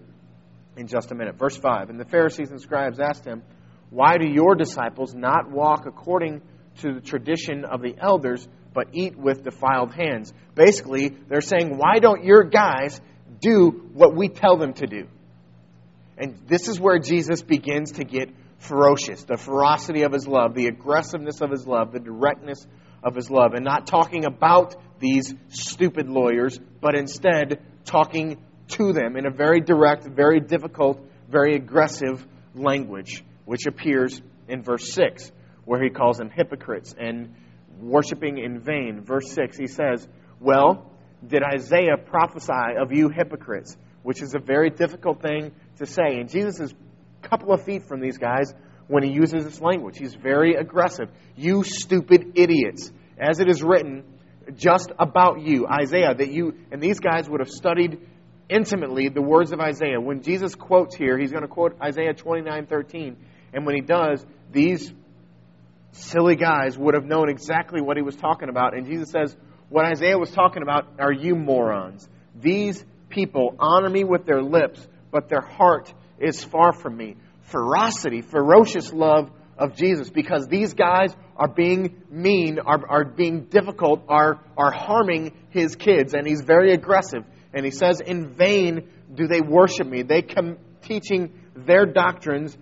in 0.77 0.87
just 0.87 1.11
a 1.11 1.15
minute. 1.15 1.37
Verse 1.37 1.57
5 1.57 1.91
And 1.91 1.99
the 1.99 2.05
Pharisees 2.05 2.51
and 2.51 2.61
scribes 2.61 3.01
asked 3.01 3.25
him, 3.25 3.43
Why 3.91 4.19
do 4.19 4.27
your 4.27 4.55
disciples 4.55 5.15
not 5.15 5.51
walk 5.51 5.87
according 5.87 6.43
to 6.81 6.95
the 6.95 7.01
tradition 7.01 7.65
of 7.65 7.81
the 7.81 7.95
elders, 7.99 8.47
but 8.73 8.89
eat 8.93 9.17
with 9.17 9.43
defiled 9.43 9.95
hands? 9.95 10.33
Basically, 10.55 11.09
they're 11.29 11.41
saying, 11.41 11.77
Why 11.77 11.99
don't 11.99 12.25
your 12.25 12.45
guys 12.45 13.01
do 13.41 13.91
what 13.93 14.15
we 14.15 14.29
tell 14.29 14.57
them 14.57 14.73
to 14.75 14.87
do? 14.87 15.07
And 16.19 16.39
this 16.47 16.69
is 16.69 16.81
where 16.81 16.99
Jesus 16.99 17.43
begins 17.43 17.93
to 17.93 18.05
get 18.05 18.31
ferocious 18.59 19.23
the 19.25 19.37
ferocity 19.37 20.03
of 20.03 20.13
his 20.13 20.27
love, 20.27 20.55
the 20.55 20.67
aggressiveness 20.67 21.41
of 21.41 21.51
his 21.51 21.67
love, 21.67 21.93
the 21.93 22.01
directness 22.01 22.67
of 23.03 23.15
his 23.15 23.31
love. 23.31 23.53
And 23.55 23.65
not 23.65 23.87
talking 23.87 24.25
about 24.25 24.77
these 24.99 25.35
stupid 25.49 26.09
lawyers, 26.09 26.59
but 26.81 26.95
instead 26.95 27.63
talking 27.85 28.39
to 28.69 28.93
them 28.93 29.17
in 29.17 29.27
a 29.27 29.31
very 29.31 29.61
direct, 29.61 30.05
very 30.05 30.41
difficult, 30.41 31.01
very 31.29 31.55
aggressive 31.55 32.27
language, 32.55 33.23
which 33.45 33.67
appears 33.67 34.21
in 34.49 34.63
verse 34.63 34.93
6, 34.93 35.31
where 35.65 35.83
he 35.83 35.91
calls 35.91 36.17
them 36.17 36.31
hypocrites 36.31 36.95
and 36.99 37.35
worshiping 37.81 38.39
in 38.39 38.61
vain. 38.61 39.03
Verse 39.03 39.31
6, 39.33 39.59
he 39.59 39.67
says, 39.67 40.07
Well, 40.41 40.91
did 41.27 41.43
Isaiah 41.43 41.97
prophesy 41.97 42.77
of 42.81 42.93
you 42.93 43.09
hypocrites? 43.09 43.77
Which 44.03 44.23
is 44.23 44.35
a 44.35 44.39
very 44.39 44.71
difficult 44.71 45.21
thing 45.21 45.53
to 45.79 45.87
say. 45.87 46.19
And 46.19 46.29
Jesus 46.29 46.61
is 46.61 46.73
a 46.73 47.29
couple 47.29 47.53
of 47.53 47.65
feet 47.65 47.89
from 47.89 48.01
these 48.01 48.19
guys 48.19 48.53
when 48.89 49.03
he 49.03 49.11
uses 49.11 49.45
this 49.45 49.61
language. 49.61 49.97
He's 49.99 50.15
very 50.15 50.55
aggressive. 50.55 51.09
You 51.37 51.65
stupid 51.65 52.33
idiots. 52.37 52.91
As 53.19 53.41
it 53.41 53.49
is 53.49 53.63
written, 53.63 54.05
just 54.55 54.93
about 54.99 55.41
you, 55.41 55.67
Isaiah, 55.67 56.15
that 56.15 56.31
you, 56.31 56.55
and 56.71 56.81
these 56.81 57.01
guys 57.01 57.29
would 57.29 57.41
have 57.41 57.51
studied 57.51 57.99
intimately 58.49 59.09
the 59.09 59.23
words 59.23 59.53
of 59.53 59.61
Isaiah. 59.61 60.01
When 60.01 60.23
Jesus 60.23 60.55
quotes 60.55 60.95
here, 60.95 61.19
he's 61.19 61.33
going 61.33 61.43
to 61.43 61.49
quote 61.49 61.77
Isaiah 61.83 62.15
29 62.15 62.67
13. 62.67 63.17
And 63.53 63.67
when 63.67 63.75
he 63.75 63.81
does, 63.81 64.25
these 64.53 64.93
silly 65.93 66.37
guys 66.37 66.77
would 66.77 66.95
have 66.95 67.05
known 67.05 67.29
exactly 67.29 67.81
what 67.81 67.97
he 67.97 68.03
was 68.03 68.17
talking 68.17 68.49
about. 68.49 68.77
And 68.77 68.87
Jesus 68.87 69.11
says, 69.11 69.37
What 69.69 69.85
Isaiah 69.85 70.19
was 70.19 70.31
talking 70.31 70.63
about 70.63 70.87
are 70.99 71.13
you 71.13 71.35
morons. 71.35 72.09
These 72.35 72.85
people 73.09 73.57
honor 73.59 73.91
me 73.91 74.05
with 74.05 74.25
their 74.25 74.43
lips, 74.43 74.87
but 75.11 75.29
their 75.29 75.41
heart 75.41 75.93
is 76.21 76.45
far 76.45 76.73
from 76.73 76.97
me. 76.97 77.17
Ferocity, 77.43 78.23
ferocious 78.23 78.93
love 78.93 79.31
of 79.59 79.77
Jesus, 79.77 80.11
because 80.11 80.47
these 80.49 80.75
guys 80.75 81.15
are 81.37 81.49
being 81.49 82.03
mean, 82.11 82.59
are, 82.59 82.81
are 82.89 83.05
being 83.05 83.45
difficult, 83.45 84.05
are, 84.09 84.41
are 84.57 84.71
harming 84.71 85.33
his 85.51 85.75
kids, 85.75 86.15
and 86.15 86.27
he's 86.27 86.43
very 86.43 86.73
aggressive. 86.73 87.25
And 87.53 87.65
he 87.65 87.71
says, 87.71 88.01
In 88.01 88.35
vain 88.35 88.89
do 89.15 89.27
they 89.27 89.41
worship 89.41 89.87
me. 89.87 90.03
They 90.03 90.23
come 90.23 90.59
teaching 90.83 91.33
their 91.55 91.87
doctrines, 91.87 92.57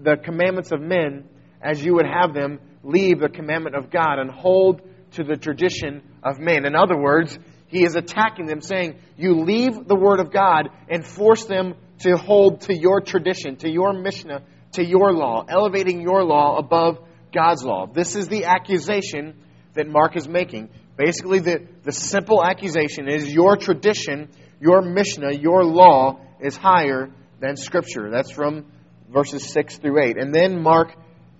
the 0.00 0.16
commandments 0.16 0.70
of 0.70 0.80
men, 0.80 1.28
as 1.62 1.82
you 1.82 1.94
would 1.94 2.06
have 2.06 2.34
them 2.34 2.60
leave 2.84 3.20
the 3.20 3.28
commandment 3.28 3.74
of 3.74 3.90
God 3.90 4.18
and 4.18 4.30
hold 4.30 4.82
to 5.12 5.24
the 5.24 5.36
tradition 5.36 6.02
of 6.22 6.38
men. 6.38 6.64
In 6.64 6.74
other 6.74 6.96
words, 6.96 7.38
he 7.68 7.84
is 7.84 7.94
attacking 7.94 8.46
them, 8.46 8.60
saying, 8.60 8.98
You 9.16 9.42
leave 9.42 9.86
the 9.86 9.96
Word 9.96 10.20
of 10.20 10.32
God 10.32 10.70
and 10.88 11.06
force 11.06 11.44
them 11.44 11.74
to 12.00 12.16
hold 12.16 12.62
to 12.62 12.74
your 12.76 13.00
tradition, 13.00 13.56
to 13.56 13.70
your 13.70 13.92
Mishnah, 13.92 14.42
to 14.72 14.84
your 14.84 15.12
law, 15.12 15.44
elevating 15.48 16.00
your 16.00 16.24
law 16.24 16.56
above 16.56 16.98
God's 17.32 17.64
law. 17.64 17.86
This 17.86 18.16
is 18.16 18.28
the 18.28 18.44
accusation 18.44 19.34
that 19.74 19.86
Mark 19.86 20.16
is 20.16 20.28
making. 20.28 20.70
Basically, 20.96 21.40
the, 21.40 21.66
the 21.84 21.92
simple 21.92 22.44
accusation 22.44 23.08
is 23.08 23.32
your 23.32 23.56
tradition, 23.56 24.28
your 24.60 24.82
Mishnah, 24.82 25.32
your 25.34 25.64
law 25.64 26.20
is 26.40 26.56
higher 26.56 27.10
than 27.40 27.56
Scripture. 27.56 28.10
That's 28.10 28.30
from 28.30 28.66
verses 29.08 29.52
6 29.52 29.78
through 29.78 30.02
8. 30.02 30.16
And 30.16 30.34
then 30.34 30.62
Mark, 30.62 30.94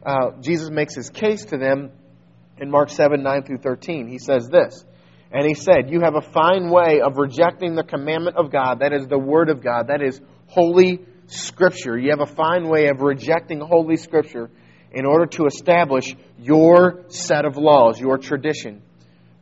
uh, 0.05 0.33
Jesus 0.41 0.71
makes 0.71 0.95
his 0.95 1.11
case 1.11 1.47
to 1.47 1.59
them 1.59 1.91
in 2.61 2.71
Mark 2.71 2.91
7 2.91 3.23
9 3.23 3.43
through 3.45 3.59
13. 3.59 4.09
He 4.09 4.19
says 4.19 4.49
this. 4.49 4.85
And 5.31 5.47
he 5.47 5.55
said, 5.55 5.91
You 5.91 6.01
have 6.01 6.15
a 6.15 6.23
fine 6.23 6.71
way 6.71 7.01
of 7.01 7.19
rejecting 7.19 7.75
the 7.75 7.85
commandment 7.85 8.37
of 8.37 8.51
God, 8.51 8.81
that 8.81 8.93
is 8.93 9.07
the 9.07 9.19
Word 9.19 9.51
of 9.51 9.63
God, 9.63 9.89
that 9.89 10.03
is 10.03 10.21
Holy 10.47 11.01
Scripture. 11.27 11.99
You 11.99 12.11
have 12.11 12.27
a 12.27 12.35
fine 12.35 12.69
way 12.69 12.89
of 12.89 13.01
rejecting 13.01 13.61
Holy 13.61 13.97
Scripture 13.97 14.51
in 14.91 15.05
order 15.05 15.27
to 15.27 15.45
establish 15.47 16.17
your 16.39 17.05
set 17.09 17.45
of 17.45 17.57
laws, 17.57 18.01
your 18.01 18.17
tradition. 18.17 18.83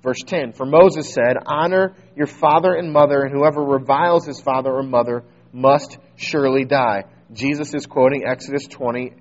Verse 0.02 0.22
10 0.26 0.52
For 0.52 0.66
Moses 0.66 1.12
said, 1.12 1.36
Honor 1.46 1.94
your 2.16 2.26
father 2.26 2.74
and 2.74 2.92
mother, 2.92 3.22
and 3.22 3.32
whoever 3.32 3.62
reviles 3.62 4.26
his 4.26 4.40
father 4.40 4.70
or 4.70 4.82
mother 4.82 5.24
must 5.52 5.98
surely 6.16 6.64
die. 6.64 7.04
Jesus 7.32 7.74
is 7.74 7.86
quoting 7.86 8.24
Exodus 8.26 8.66
20, 8.68 9.12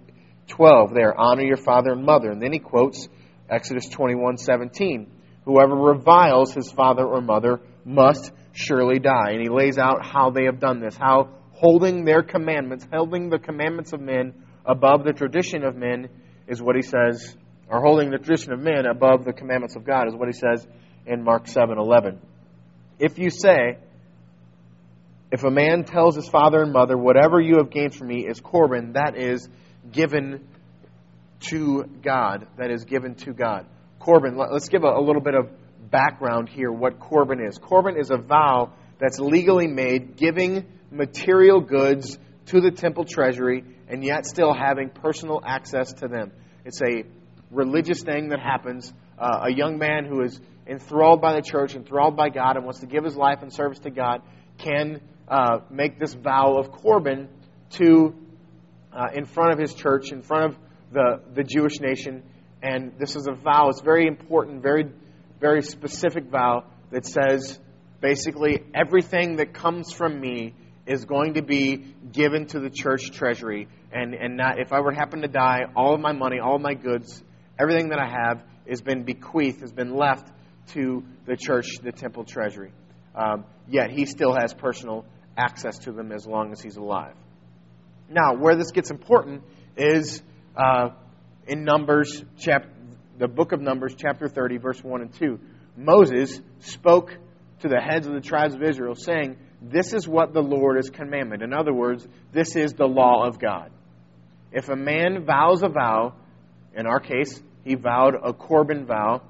12 0.48 0.94
there. 0.94 1.20
Honor 1.20 1.44
your 1.44 1.58
father 1.58 1.92
and 1.92 2.06
mother. 2.06 2.32
And 2.32 2.42
then 2.42 2.54
he 2.54 2.60
quotes 2.60 3.08
Exodus 3.50 3.88
21, 3.90 4.38
17. 4.38 5.12
Whoever 5.46 5.76
reviles 5.76 6.54
his 6.54 6.72
father 6.72 7.06
or 7.06 7.22
mother 7.22 7.60
must 7.84 8.32
surely 8.54 9.00
die. 9.00 9.32
And 9.32 9.42
he 9.42 9.50
lays 9.50 9.78
out 9.78 10.06
how 10.06 10.32
they 10.32 10.46
have 10.46 10.60
done 10.60 10.80
this, 10.80 10.96
how 10.96 11.30
holding 11.52 12.06
their 12.06 12.24
commandments, 12.24 12.88
holding 12.92 13.30
the 13.30 13.40
commandments 13.40 13.94
of 13.94 14.02
men 14.02 14.34
above 14.66 15.04
the 15.04 15.14
tradition 15.14 15.64
of 15.64 15.76
men 15.76 16.10
is 16.48 16.62
what 16.62 16.76
he 16.76 16.82
says 16.82 17.36
or 17.68 17.82
holding 17.82 18.12
the 18.12 18.18
tradition 18.18 18.54
of 18.54 18.60
men 18.60 18.86
above 18.86 19.26
the 19.26 19.34
commandments 19.34 19.76
of 19.76 19.86
God, 19.86 20.08
is 20.08 20.16
what 20.16 20.28
he 20.28 20.34
says 20.34 20.68
in 21.06 21.24
Mark 21.24 21.48
7 21.48 21.78
11. 21.78 22.20
If 23.00 23.18
you 23.18 23.30
say, 23.30 23.78
if 25.32 25.44
a 25.44 25.52
man 25.52 25.84
tells 25.84 26.16
his 26.16 26.28
father 26.30 26.62
and 26.62 26.72
mother, 26.72 26.98
whatever 26.98 27.42
you 27.42 27.58
have 27.58 27.72
gained 27.72 27.96
from 27.96 28.08
me 28.08 28.26
is 28.28 28.40
Corban, 28.40 28.94
that 28.94 29.18
is 29.18 29.50
given 29.92 30.48
to 31.50 31.84
God. 32.02 32.48
That 32.58 32.72
is 32.72 32.86
given 32.86 33.16
to 33.16 33.34
God. 33.34 33.66
Corban, 34.00 34.38
let's 34.38 34.70
give 34.70 34.84
a, 34.84 34.88
a 34.88 35.02
little 35.02 35.22
bit 35.22 35.36
of 35.36 35.50
background 35.90 36.50
here 36.50 36.72
what 36.72 37.00
Corban 37.00 37.40
is. 37.46 37.58
Corban 37.58 37.98
is 37.98 38.12
a 38.12 38.18
vow 38.18 38.74
that's 39.00 39.20
legally 39.20 39.68
made, 39.68 40.16
giving 40.16 40.66
material 40.92 41.62
goods 41.62 42.18
to 42.48 42.62
the 42.62 42.72
temple 42.72 43.06
treasury, 43.06 43.64
and 43.88 44.04
yet 44.04 44.26
still 44.26 44.54
having 44.54 44.90
personal 44.90 45.42
access 45.44 45.94
to 45.94 46.08
them. 46.08 46.32
It's 46.64 46.82
a 46.82 47.04
religious 47.52 48.02
thing 48.02 48.30
that 48.30 48.40
happens. 48.40 48.94
Uh, 49.18 49.46
a 49.48 49.52
young 49.52 49.78
man 49.78 50.06
who 50.06 50.22
is 50.22 50.40
enthralled 50.68 51.22
by 51.22 51.34
the 51.34 51.42
church, 51.42 51.76
enthralled 51.76 52.16
by 52.16 52.30
God, 52.30 52.58
and 52.58 52.66
wants 52.66 52.80
to 52.80 52.88
give 52.88 53.04
his 53.04 53.16
life 53.16 53.44
in 53.44 53.52
service 53.52 53.80
to 53.80 53.90
God 53.90 54.22
can 54.58 55.02
uh, 55.28 55.60
make 55.70 56.00
this 56.00 56.14
vow 56.14 56.58
of 56.58 56.72
Corban 56.72 57.30
to 57.72 58.16
uh, 58.94 59.08
in 59.14 59.26
front 59.26 59.52
of 59.52 59.60
his 59.60 59.74
church, 59.74 60.12
in 60.12 60.22
front 60.22 60.54
of 60.54 60.58
the, 60.96 61.22
the 61.34 61.44
Jewish 61.44 61.80
nation. 61.80 62.24
And 62.64 62.94
this 62.98 63.16
is 63.16 63.28
a 63.28 63.34
vow. 63.34 63.70
It's 63.70 63.82
very 63.82 64.08
important, 64.08 64.64
very, 64.64 64.86
very 65.40 65.62
specific 65.62 66.32
vow 66.32 66.64
that 66.90 67.06
says 67.06 67.60
basically 68.02 68.64
everything 68.74 69.36
that 69.36 69.54
comes 69.54 69.92
from 69.92 70.20
me 70.20 70.56
is 70.88 71.06
going 71.06 71.36
to 71.36 71.42
be 71.44 71.78
given 72.12 72.48
to 72.48 72.60
the 72.60 72.70
church 72.70 73.12
treasury. 73.12 73.68
And, 73.92 74.16
and 74.16 74.38
not, 74.38 74.60
if 74.60 74.74
I 74.74 74.80
were 74.80 74.92
to 74.92 74.98
happen 74.98 75.22
to 75.22 75.28
die, 75.28 75.66
all 75.76 75.94
of 75.94 76.00
my 76.00 76.14
money, 76.14 76.40
all 76.40 76.56
of 76.56 76.62
my 76.62 76.74
goods, 76.74 77.22
everything 77.60 77.90
that 77.90 78.00
I 78.00 78.10
have 78.10 78.44
has 78.68 78.82
been 78.82 79.04
bequeathed, 79.04 79.62
has 79.62 79.72
been 79.72 79.96
left 79.96 80.32
to 80.70 81.04
the 81.26 81.36
church, 81.36 81.68
the 81.84 81.92
temple 81.92 82.24
treasury. 82.24 82.72
Um, 83.14 83.46
yet 83.68 83.92
he 83.92 84.06
still 84.06 84.34
has 84.34 84.54
personal 84.54 85.06
access 85.38 85.78
to 85.80 85.92
them 85.92 86.12
as 86.12 86.26
long 86.26 86.52
as 86.52 86.62
he's 86.62 86.78
alive. 86.78 87.16
Now, 88.10 88.36
where 88.36 88.56
this 88.56 88.72
gets 88.72 88.92
important 88.92 89.44
is 89.78 90.22
uh, 90.58 90.90
in 91.48 91.64
Numbers, 91.64 92.24
chap- 92.40 92.70
the 93.18 93.28
book 93.28 93.52
of 93.52 93.62
Numbers, 93.62 93.96
chapter 93.98 94.28
30, 94.28 94.58
verse 94.58 94.84
1 94.84 95.02
and 95.02 95.14
2. 95.14 95.40
Moses 95.78 96.42
spoke 96.60 97.18
to 97.60 97.68
the 97.68 97.80
heads 97.80 98.08
of 98.08 98.14
the 98.14 98.22
tribes 98.22 98.56
of 98.56 98.64
Israel, 98.64 98.96
saying, 98.96 99.38
This 99.62 99.94
is 99.94 100.08
what 100.08 100.34
the 100.34 100.42
Lord 100.42 100.78
has 100.78 100.90
commanded. 100.90 101.42
In 101.42 101.54
other 101.54 101.74
words, 101.74 102.08
this 102.32 102.56
is 102.56 102.74
the 102.74 102.88
law 102.88 103.26
of 103.26 103.40
God. 103.40 103.72
If 104.52 104.70
a 104.70 104.76
man 104.76 105.26
vows 105.26 105.64
a 105.64 105.70
vow, 105.70 106.14
in 106.76 106.88
our 106.88 107.00
case, 107.00 107.42
he 107.64 107.76
vowed 107.76 108.16
a 108.22 108.34
Corban 108.34 108.86
vow, 108.86 109.22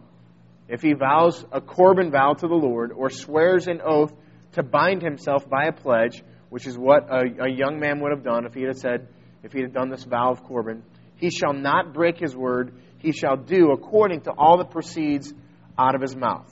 if 0.68 0.82
he 0.82 0.94
vows 0.94 1.46
a 1.52 1.62
Corban 1.62 2.12
vow 2.12 2.34
to 2.34 2.48
the 2.48 2.56
Lord 2.56 2.92
or 2.92 3.10
swears 3.10 3.68
an 3.68 3.82
oath 3.84 4.14
to 4.54 4.64
bind 4.64 5.02
himself 5.02 5.48
by 5.50 5.66
a 5.66 5.72
pledge, 5.72 6.24
which 6.50 6.66
is 6.66 6.78
what 6.78 7.08
a, 7.10 7.46
a 7.46 7.50
young 7.50 7.80
man 7.80 8.00
would 8.02 8.12
have 8.12 8.24
done 8.24 8.46
if 8.46 8.54
he 8.54 8.64
had 8.64 8.78
said, 8.78 9.08
if 9.44 9.54
he 9.54 9.62
had 9.62 9.74
done 9.74 9.90
this 9.90 10.04
vow 10.04 10.32
of 10.32 10.44
Corban, 10.44 10.84
he 11.18 11.30
shall 11.30 11.54
not 11.54 11.94
break 11.94 12.20
his 12.20 12.36
word. 12.36 12.74
He 13.00 13.12
shall 13.12 13.38
do 13.38 13.72
according 13.72 14.22
to 14.22 14.32
all 14.32 14.58
that 14.58 14.72
proceeds 14.72 15.34
out 15.78 15.96
of 15.96 16.02
his 16.02 16.16
mouth. 16.16 16.52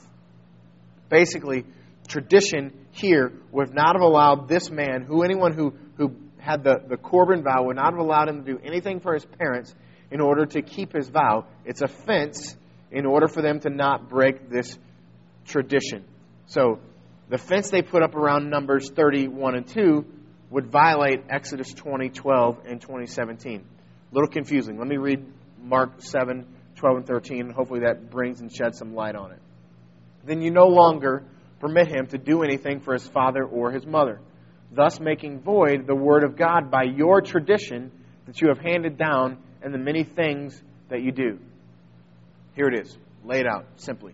Basically, 1.08 1.64
tradition 2.08 2.72
here 2.92 3.32
would 3.50 3.74
not 3.74 3.94
have 3.96 4.02
allowed 4.02 4.48
this 4.48 4.70
man, 4.70 5.02
who 5.02 5.22
anyone 5.22 5.52
who, 5.52 5.74
who 5.96 6.14
had 6.38 6.62
the, 6.62 6.82
the 6.88 6.96
Corban 6.96 7.42
vow, 7.42 7.64
would 7.64 7.76
not 7.76 7.92
have 7.92 7.98
allowed 7.98 8.28
him 8.28 8.44
to 8.44 8.52
do 8.52 8.58
anything 8.64 9.00
for 9.00 9.14
his 9.14 9.24
parents 9.24 9.74
in 10.10 10.20
order 10.20 10.46
to 10.46 10.62
keep 10.62 10.92
his 10.92 11.08
vow. 11.08 11.46
It's 11.64 11.82
a 11.82 11.88
fence 11.88 12.56
in 12.90 13.06
order 13.06 13.28
for 13.28 13.42
them 13.42 13.60
to 13.60 13.70
not 13.70 14.08
break 14.08 14.48
this 14.48 14.78
tradition. 15.44 16.04
So 16.46 16.78
the 17.28 17.38
fence 17.38 17.70
they 17.70 17.82
put 17.82 18.02
up 18.02 18.14
around 18.14 18.50
Numbers 18.50 18.90
31 18.90 19.56
and 19.56 19.66
2 19.66 20.04
would 20.50 20.66
violate 20.70 21.24
Exodus 21.28 21.72
20, 21.72 22.10
12, 22.10 22.58
and 22.66 22.80
2017. 22.80 23.64
A 24.14 24.16
little 24.16 24.30
confusing. 24.30 24.78
Let 24.78 24.86
me 24.86 24.96
read 24.96 25.26
Mark 25.60 25.94
7, 25.98 26.46
12, 26.76 26.96
and 26.98 27.04
13, 27.04 27.40
and 27.40 27.52
hopefully 27.52 27.80
that 27.80 28.10
brings 28.10 28.40
and 28.40 28.54
sheds 28.54 28.78
some 28.78 28.94
light 28.94 29.16
on 29.16 29.32
it. 29.32 29.40
Then 30.24 30.40
you 30.40 30.52
no 30.52 30.68
longer 30.68 31.24
permit 31.58 31.88
him 31.88 32.06
to 32.06 32.18
do 32.18 32.44
anything 32.44 32.78
for 32.78 32.92
his 32.92 33.04
father 33.08 33.44
or 33.44 33.72
his 33.72 33.84
mother, 33.84 34.20
thus 34.70 35.00
making 35.00 35.40
void 35.40 35.88
the 35.88 35.96
word 35.96 36.22
of 36.22 36.36
God 36.36 36.70
by 36.70 36.84
your 36.84 37.22
tradition 37.22 37.90
that 38.26 38.40
you 38.40 38.50
have 38.50 38.58
handed 38.58 38.96
down 38.96 39.36
and 39.62 39.74
the 39.74 39.78
many 39.78 40.04
things 40.04 40.62
that 40.90 41.02
you 41.02 41.10
do. 41.10 41.40
Here 42.54 42.68
it 42.68 42.86
is, 42.86 42.96
laid 43.24 43.48
out 43.48 43.66
simply. 43.78 44.12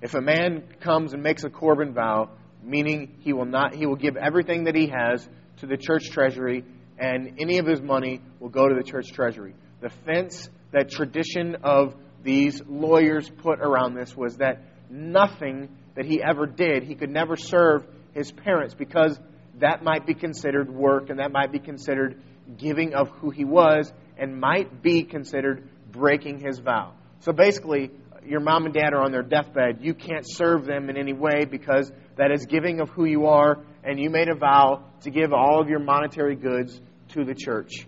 If 0.00 0.14
a 0.14 0.20
man 0.20 0.62
comes 0.78 1.12
and 1.12 1.24
makes 1.24 1.42
a 1.42 1.50
Corban 1.50 1.92
vow, 1.92 2.30
meaning 2.62 3.16
he 3.22 3.32
will 3.32 3.46
not 3.46 3.74
he 3.74 3.86
will 3.86 3.96
give 3.96 4.16
everything 4.16 4.64
that 4.64 4.76
he 4.76 4.92
has 4.96 5.28
to 5.56 5.66
the 5.66 5.76
church 5.76 6.10
treasury 6.10 6.64
and 7.00 7.40
any 7.40 7.58
of 7.58 7.66
his 7.66 7.80
money 7.80 8.20
will 8.38 8.50
go 8.50 8.68
to 8.68 8.74
the 8.74 8.84
church 8.84 9.10
treasury. 9.12 9.54
The 9.80 9.88
fence 10.04 10.48
that 10.72 10.90
tradition 10.90 11.56
of 11.64 11.94
these 12.22 12.62
lawyers 12.68 13.28
put 13.28 13.60
around 13.60 13.94
this 13.94 14.14
was 14.14 14.36
that 14.36 14.62
nothing 14.90 15.70
that 15.96 16.04
he 16.04 16.22
ever 16.22 16.46
did, 16.46 16.84
he 16.84 16.94
could 16.94 17.10
never 17.10 17.36
serve 17.36 17.86
his 18.12 18.30
parents 18.30 18.74
because 18.74 19.18
that 19.58 19.82
might 19.82 20.06
be 20.06 20.14
considered 20.14 20.70
work 20.70 21.08
and 21.08 21.18
that 21.18 21.32
might 21.32 21.50
be 21.50 21.58
considered 21.58 22.20
giving 22.58 22.94
of 22.94 23.08
who 23.08 23.30
he 23.30 23.44
was 23.44 23.90
and 24.18 24.38
might 24.38 24.82
be 24.82 25.02
considered 25.02 25.68
breaking 25.90 26.38
his 26.38 26.58
vow. 26.58 26.92
So 27.20 27.32
basically, 27.32 27.90
your 28.24 28.40
mom 28.40 28.66
and 28.66 28.74
dad 28.74 28.92
are 28.92 29.02
on 29.02 29.12
their 29.12 29.22
deathbed. 29.22 29.78
You 29.80 29.94
can't 29.94 30.24
serve 30.26 30.66
them 30.66 30.90
in 30.90 30.98
any 30.98 31.14
way 31.14 31.46
because 31.50 31.90
that 32.16 32.30
is 32.30 32.44
giving 32.46 32.80
of 32.80 32.90
who 32.90 33.06
you 33.06 33.26
are, 33.26 33.58
and 33.82 33.98
you 33.98 34.10
made 34.10 34.28
a 34.28 34.34
vow 34.34 34.84
to 35.02 35.10
give 35.10 35.32
all 35.32 35.60
of 35.60 35.68
your 35.68 35.78
monetary 35.78 36.36
goods 36.36 36.78
to 37.14 37.24
the 37.24 37.34
church. 37.34 37.86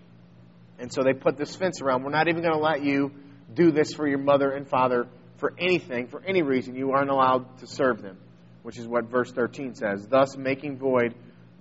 And 0.79 0.91
so 0.91 1.03
they 1.03 1.13
put 1.13 1.37
this 1.37 1.55
fence 1.55 1.81
around. 1.81 2.03
We're 2.03 2.11
not 2.11 2.27
even 2.27 2.41
going 2.41 2.53
to 2.53 2.59
let 2.59 2.83
you 2.83 3.11
do 3.53 3.71
this 3.71 3.93
for 3.93 4.07
your 4.07 4.17
mother 4.17 4.51
and 4.51 4.67
father 4.67 5.07
for 5.37 5.53
anything, 5.57 6.07
for 6.07 6.23
any 6.23 6.41
reason. 6.41 6.75
You 6.75 6.91
aren't 6.91 7.09
allowed 7.09 7.59
to 7.59 7.67
serve 7.67 8.01
them, 8.01 8.17
which 8.63 8.77
is 8.77 8.87
what 8.87 9.09
verse 9.09 9.31
13 9.31 9.75
says. 9.75 10.07
Thus, 10.07 10.35
making 10.37 10.77
void 10.77 11.15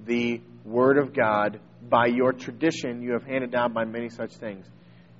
the 0.04 0.40
word 0.64 0.98
of 0.98 1.12
God 1.12 1.60
by 1.88 2.06
your 2.06 2.32
tradition 2.32 3.02
you 3.02 3.12
have 3.12 3.24
handed 3.24 3.50
down 3.50 3.72
by 3.72 3.84
many 3.84 4.08
such 4.08 4.34
things. 4.36 4.66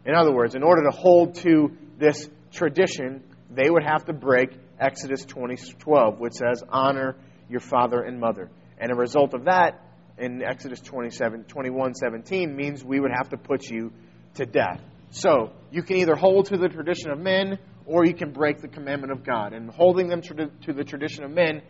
In 0.05 0.15
other 0.15 0.33
words, 0.33 0.55
in 0.55 0.63
order 0.63 0.83
to 0.83 0.97
hold 0.97 1.37
to 1.37 1.77
this 1.99 2.29
tradition, 2.53 3.23
they 3.51 3.71
would 3.71 3.85
have 3.85 4.05
to 4.07 4.13
break 4.13 4.57
Exodus 4.79 5.25
20:12, 5.27 6.19
which 6.19 6.35
says, 6.35 6.65
"Honor 6.69 7.17
your 7.49 7.61
father 7.61 8.01
and 8.01 8.19
mother." 8.19 8.51
And 8.79 8.91
a 8.91 8.97
result 8.97 9.35
of 9.35 9.45
that, 9.45 9.81
in 10.23 10.43
Exodus 10.43 10.81
27, 10.81 11.45
21, 11.45 11.95
17, 11.95 12.55
means 12.55 12.85
we 12.85 13.01
would 13.01 13.11
have 13.11 13.31
to 13.31 13.37
put 13.37 13.69
you 13.69 13.93
to 14.35 14.47
death. 14.47 14.81
So 15.11 15.53
you 15.73 15.83
can 15.83 15.97
either 15.97 16.15
hold 16.15 16.47
to 16.47 16.57
the 16.57 16.69
tradition 16.69 17.11
of 17.11 17.19
men, 17.19 17.59
or 17.87 18.07
you 18.07 18.15
can 18.15 18.33
break 18.33 18.61
the 18.61 18.69
commandment 18.69 19.13
of 19.13 19.25
God. 19.25 19.53
And 19.53 19.69
holding 19.69 20.09
them 20.09 20.23
to 20.23 20.73
the 20.73 20.85
tradition 20.85 21.25
of 21.25 21.33
men 21.33 21.63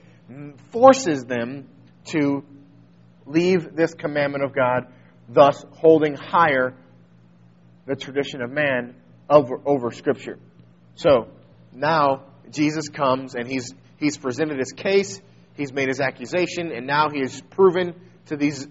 forces 0.70 1.24
them 1.24 1.66
to 2.06 2.44
leave 3.24 3.74
this 3.74 3.94
commandment 3.94 4.44
of 4.44 4.54
God, 4.54 4.86
thus 5.28 5.64
holding 5.70 6.14
higher 6.14 6.74
the 7.86 7.96
tradition 7.96 8.42
of 8.42 8.50
man 8.50 8.94
over, 9.30 9.60
over 9.64 9.90
Scripture. 9.90 10.38
So 10.94 11.28
now 11.72 12.26
Jesus 12.50 12.90
comes 12.90 13.34
and 13.34 13.48
he's, 13.48 13.74
he's 13.96 14.18
presented 14.18 14.58
his 14.58 14.72
case, 14.72 15.20
he's 15.56 15.72
made 15.72 15.88
his 15.88 16.00
accusation, 16.00 16.70
and 16.70 16.86
now 16.86 17.08
he 17.10 17.20
has 17.20 17.40
proven 17.40 17.94
to 18.26 18.36
these 18.36 18.66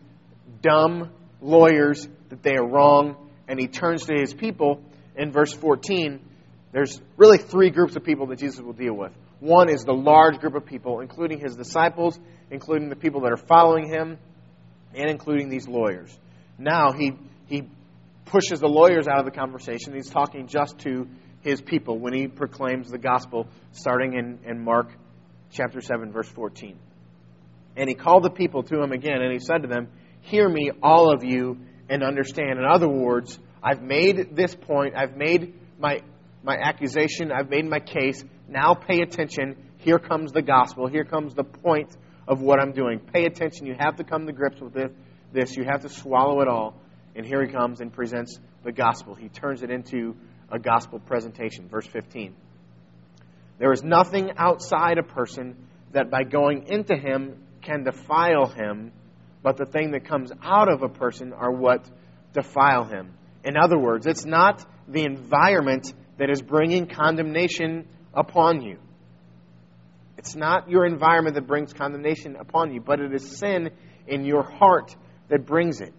dumb 0.62 1.12
lawyers 1.42 2.08
that 2.30 2.44
they 2.44 2.56
are 2.56 2.66
wrong, 2.66 3.30
and 3.48 3.60
he 3.60 3.68
turns 3.68 4.06
to 4.06 4.14
his 4.14 4.34
people. 4.34 4.82
In 5.16 5.32
verse 5.32 5.54
14, 5.54 6.20
there's 6.72 7.02
really 7.18 7.38
three 7.38 7.70
groups 7.70 7.96
of 7.96 8.04
people 8.04 8.28
that 8.28 8.40
Jesus 8.40 8.62
will 8.62 8.74
deal 8.74 8.94
with. 8.94 9.12
One 9.40 9.70
is 9.70 9.84
the 9.84 9.94
large 9.94 10.40
group 10.40 10.56
of 10.56 10.66
people, 10.66 11.00
including 11.00 11.40
his 11.40 11.56
disciples, 11.56 12.20
including 12.52 12.90
the 12.90 12.96
people 12.96 13.22
that 13.22 13.32
are 13.32 13.38
following 13.38 13.88
him, 13.88 14.18
and 14.94 15.10
including 15.10 15.50
these 15.50 15.68
lawyers. 15.68 16.16
Now 16.58 16.92
he, 16.92 17.14
he 17.48 17.64
pushes 18.26 18.60
the 18.60 18.68
lawyers 18.68 19.08
out 19.08 19.20
of 19.20 19.26
the 19.26 19.32
conversation. 19.32 19.94
He's 19.94 20.10
talking 20.10 20.48
just 20.48 20.80
to 20.80 21.08
his 21.42 21.60
people 21.60 21.98
when 21.98 22.14
he 22.14 22.28
proclaims 22.28 22.90
the 22.90 22.98
gospel, 22.98 23.48
starting 23.72 24.14
in, 24.14 24.40
in 24.46 24.64
Mark 24.64 24.92
chapter 25.52 25.82
7, 25.82 26.12
verse 26.12 26.30
14. 26.30 26.78
And 27.76 27.88
he 27.88 27.96
called 27.96 28.24
the 28.24 28.30
people 28.30 28.64
to 28.64 28.82
him 28.82 28.92
again, 28.92 29.22
and 29.22 29.32
he 29.32 29.40
said 29.40 29.62
to 29.62 29.68
them, 29.68 29.90
Hear 30.22 30.48
me, 30.48 30.72
all 30.84 31.12
of 31.12 31.24
you, 31.24 31.58
and 31.90 32.04
understand. 32.04 32.60
In 32.60 32.66
other 32.66 32.88
words, 32.88 33.40
I've 33.64 33.82
made 33.82 34.36
this 34.36 34.56
point, 34.56 34.96
I've 34.96 35.16
made 35.16 35.54
my, 35.80 36.02
my 36.44 36.58
accusation, 36.58 37.32
I've 37.32 37.50
made 37.50 37.66
my 37.66 37.80
case. 37.80 38.24
Now 38.48 38.74
pay 38.74 39.02
attention. 39.02 39.56
Here 39.78 40.00
comes 40.00 40.32
the 40.32 40.42
gospel. 40.42 40.88
Here 40.88 41.06
comes 41.06 41.34
the 41.34 41.44
point 41.44 41.96
of 42.28 42.42
what 42.42 42.60
I'm 42.60 42.72
doing. 42.72 43.00
Pay 43.00 43.26
attention. 43.26 43.66
You 43.66 43.76
have 43.80 43.96
to 43.98 44.04
come 44.04 44.28
to 44.28 44.34
grips 44.34 44.60
with 44.62 44.74
this. 45.32 45.56
You 45.56 45.64
have 45.64 45.82
to 45.82 45.90
swallow 45.90 46.42
it 46.42 46.48
all. 46.48 46.76
And 47.16 47.26
here 47.26 47.44
he 47.46 47.52
comes 47.52 47.82
and 47.82 47.92
presents 47.92 48.40
the 48.64 48.72
gospel. 48.72 49.16
He 49.16 49.30
turns 49.30 49.64
it 49.64 49.70
into 49.70 50.16
a 50.52 50.60
gospel 50.60 51.00
presentation. 51.00 51.68
Verse 51.68 51.88
15. 51.88 52.36
There 53.58 53.72
is 53.72 53.84
nothing 53.84 54.32
outside 54.38 54.98
a 54.98 55.04
person 55.04 55.56
that 55.92 56.10
by 56.10 56.24
going 56.24 56.68
into 56.68 56.96
him 56.96 57.44
can 57.62 57.84
defile 57.84 58.48
him, 58.48 58.92
but 59.44 59.58
the 59.58 59.66
thing 59.66 59.92
that 59.92 60.06
comes 60.06 60.32
out 60.44 60.72
of 60.72 60.84
a 60.84 60.90
person 60.90 61.34
are 61.34 61.52
what 61.52 61.90
defile 62.34 62.86
him. 62.86 63.14
In 63.44 63.58
other 63.58 63.78
words, 63.78 64.06
it's 64.06 64.26
not 64.26 64.66
the 64.88 65.04
environment 65.04 65.94
that 66.18 66.30
is 66.30 66.42
bringing 66.42 66.88
condemnation 66.88 67.88
upon 68.14 68.62
you. 68.62 68.78
It's 70.18 70.36
not 70.36 70.70
your 70.70 70.86
environment 70.86 71.36
that 71.36 71.48
brings 71.48 71.74
condemnation 71.74 72.36
upon 72.36 72.74
you, 72.74 72.82
but 72.82 73.00
it 73.00 73.14
is 73.14 73.38
sin 73.38 73.72
in 74.08 74.26
your 74.26 74.44
heart 74.44 74.96
that 75.30 75.46
brings 75.46 75.82
it. 75.82 75.94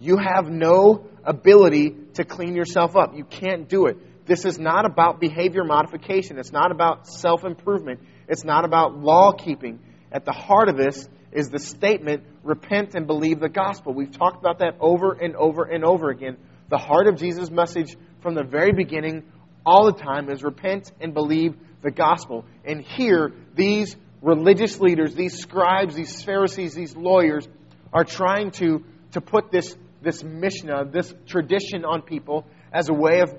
You 0.00 0.16
have 0.16 0.48
no 0.48 1.06
ability 1.24 1.94
to 2.14 2.24
clean 2.24 2.54
yourself 2.54 2.96
up. 2.96 3.14
You 3.14 3.24
can't 3.24 3.68
do 3.68 3.86
it. 3.86 4.26
This 4.26 4.44
is 4.44 4.58
not 4.58 4.86
about 4.86 5.20
behavior 5.20 5.64
modification. 5.64 6.38
It's 6.38 6.52
not 6.52 6.70
about 6.70 7.06
self 7.06 7.44
improvement. 7.44 8.00
It's 8.28 8.44
not 8.44 8.64
about 8.64 8.96
law 8.96 9.32
keeping. 9.32 9.80
At 10.12 10.24
the 10.24 10.32
heart 10.32 10.68
of 10.68 10.76
this 10.76 11.08
is 11.32 11.48
the 11.48 11.58
statement 11.58 12.22
repent 12.42 12.94
and 12.94 13.06
believe 13.06 13.40
the 13.40 13.48
gospel. 13.48 13.92
We've 13.92 14.16
talked 14.16 14.38
about 14.38 14.60
that 14.60 14.76
over 14.80 15.12
and 15.12 15.34
over 15.34 15.64
and 15.64 15.84
over 15.84 16.10
again. 16.10 16.36
The 16.68 16.78
heart 16.78 17.06
of 17.08 17.16
Jesus' 17.16 17.50
message 17.50 17.96
from 18.20 18.34
the 18.34 18.44
very 18.44 18.72
beginning, 18.72 19.24
all 19.66 19.86
the 19.86 19.98
time, 19.98 20.30
is 20.30 20.42
repent 20.42 20.92
and 21.00 21.12
believe 21.12 21.56
the 21.82 21.90
gospel. 21.90 22.44
And 22.64 22.80
here, 22.80 23.32
these 23.54 23.96
religious 24.22 24.80
leaders, 24.80 25.14
these 25.14 25.38
scribes, 25.38 25.94
these 25.94 26.22
Pharisees, 26.22 26.74
these 26.74 26.96
lawyers, 26.96 27.46
are 27.92 28.04
trying 28.04 28.50
to, 28.52 28.84
to 29.12 29.20
put 29.20 29.50
this, 29.50 29.76
this 30.02 30.24
Mishnah, 30.24 30.86
this 30.90 31.12
tradition 31.26 31.84
on 31.84 32.02
people 32.02 32.46
as 32.72 32.88
a 32.88 32.94
way 32.94 33.20
of 33.20 33.34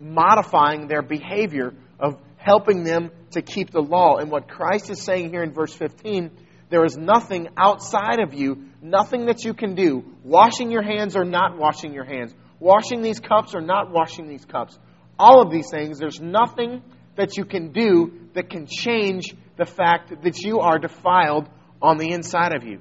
modifying 0.00 0.88
their 0.88 1.02
behavior, 1.02 1.72
of 2.00 2.20
helping 2.44 2.84
them 2.84 3.10
to 3.32 3.42
keep 3.42 3.70
the 3.70 3.80
law. 3.80 4.16
And 4.16 4.30
what 4.30 4.48
Christ 4.48 4.90
is 4.90 5.02
saying 5.02 5.30
here 5.30 5.42
in 5.42 5.52
verse 5.52 5.72
15 5.74 6.30
there 6.68 6.86
is 6.86 6.96
nothing 6.96 7.48
outside 7.54 8.18
of 8.18 8.32
you, 8.32 8.64
nothing 8.80 9.26
that 9.26 9.44
you 9.44 9.52
can 9.52 9.74
do, 9.74 10.04
washing 10.24 10.70
your 10.70 10.82
hands 10.82 11.16
or 11.16 11.24
not 11.24 11.58
washing 11.58 11.92
your 11.92 12.06
hands, 12.06 12.34
washing 12.60 13.02
these 13.02 13.20
cups 13.20 13.54
or 13.54 13.60
not 13.60 13.90
washing 13.90 14.26
these 14.26 14.46
cups. 14.46 14.78
All 15.18 15.42
of 15.42 15.52
these 15.52 15.68
things, 15.70 15.98
there's 15.98 16.18
nothing 16.18 16.82
that 17.14 17.36
you 17.36 17.44
can 17.44 17.72
do 17.72 18.28
that 18.32 18.48
can 18.48 18.66
change 18.66 19.34
the 19.58 19.66
fact 19.66 20.22
that 20.22 20.38
you 20.38 20.60
are 20.60 20.78
defiled 20.78 21.46
on 21.82 21.98
the 21.98 22.10
inside 22.10 22.54
of 22.54 22.64
you. 22.64 22.80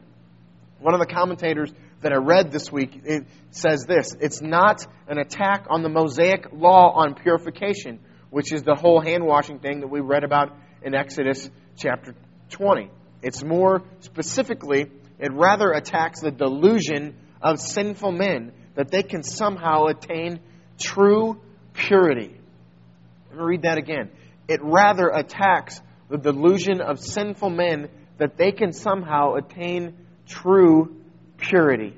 One 0.80 0.94
of 0.94 1.02
the 1.02 1.14
commentators 1.14 1.74
that 2.02 2.14
I 2.14 2.16
read 2.16 2.50
this 2.50 2.72
week 2.72 3.02
it 3.04 3.26
says 3.50 3.84
this 3.86 4.16
It's 4.22 4.42
not 4.42 4.86
an 5.10 5.18
attack 5.18 5.66
on 5.70 5.84
the 5.84 5.90
Mosaic 5.90 6.48
law 6.54 6.94
on 6.94 7.16
purification, 7.16 8.00
which 8.32 8.52
is 8.52 8.64
the 8.64 8.76
whole 8.76 9.00
hand 9.00 9.24
washing 9.24 9.60
thing 9.60 9.82
that 9.82 9.88
we 9.88 10.00
read 10.00 10.24
about 10.24 10.58
in 10.82 10.96
Exodus 10.96 11.48
chapter 11.78 12.16
20. 12.50 12.90
It's 13.22 13.44
more 13.44 13.84
specifically, 14.00 14.90
it 15.20 15.32
rather 15.32 15.72
attacks 15.72 16.22
the 16.22 16.32
delusion 16.32 17.16
of 17.42 17.60
sinful 17.60 18.12
men 18.12 18.54
that 18.76 18.90
they 18.90 19.04
can 19.04 19.22
somehow 19.22 19.86
attain 19.86 20.40
true 20.80 21.40
purity. 21.74 22.36
Let 23.30 23.38
me 23.38 23.44
read 23.44 23.62
that 23.64 23.78
again. 23.78 24.10
It 24.48 24.62
rather 24.64 25.10
attacks 25.10 25.80
the 26.10 26.18
delusion 26.18 26.82
of 26.82 27.00
sinful 27.00 27.50
men 27.50 27.90
that 28.18 28.38
they 28.38 28.52
can 28.52 28.74
somehow 28.74 29.36
attain 29.36 29.96
true 30.28 30.96
purity. 31.38 31.94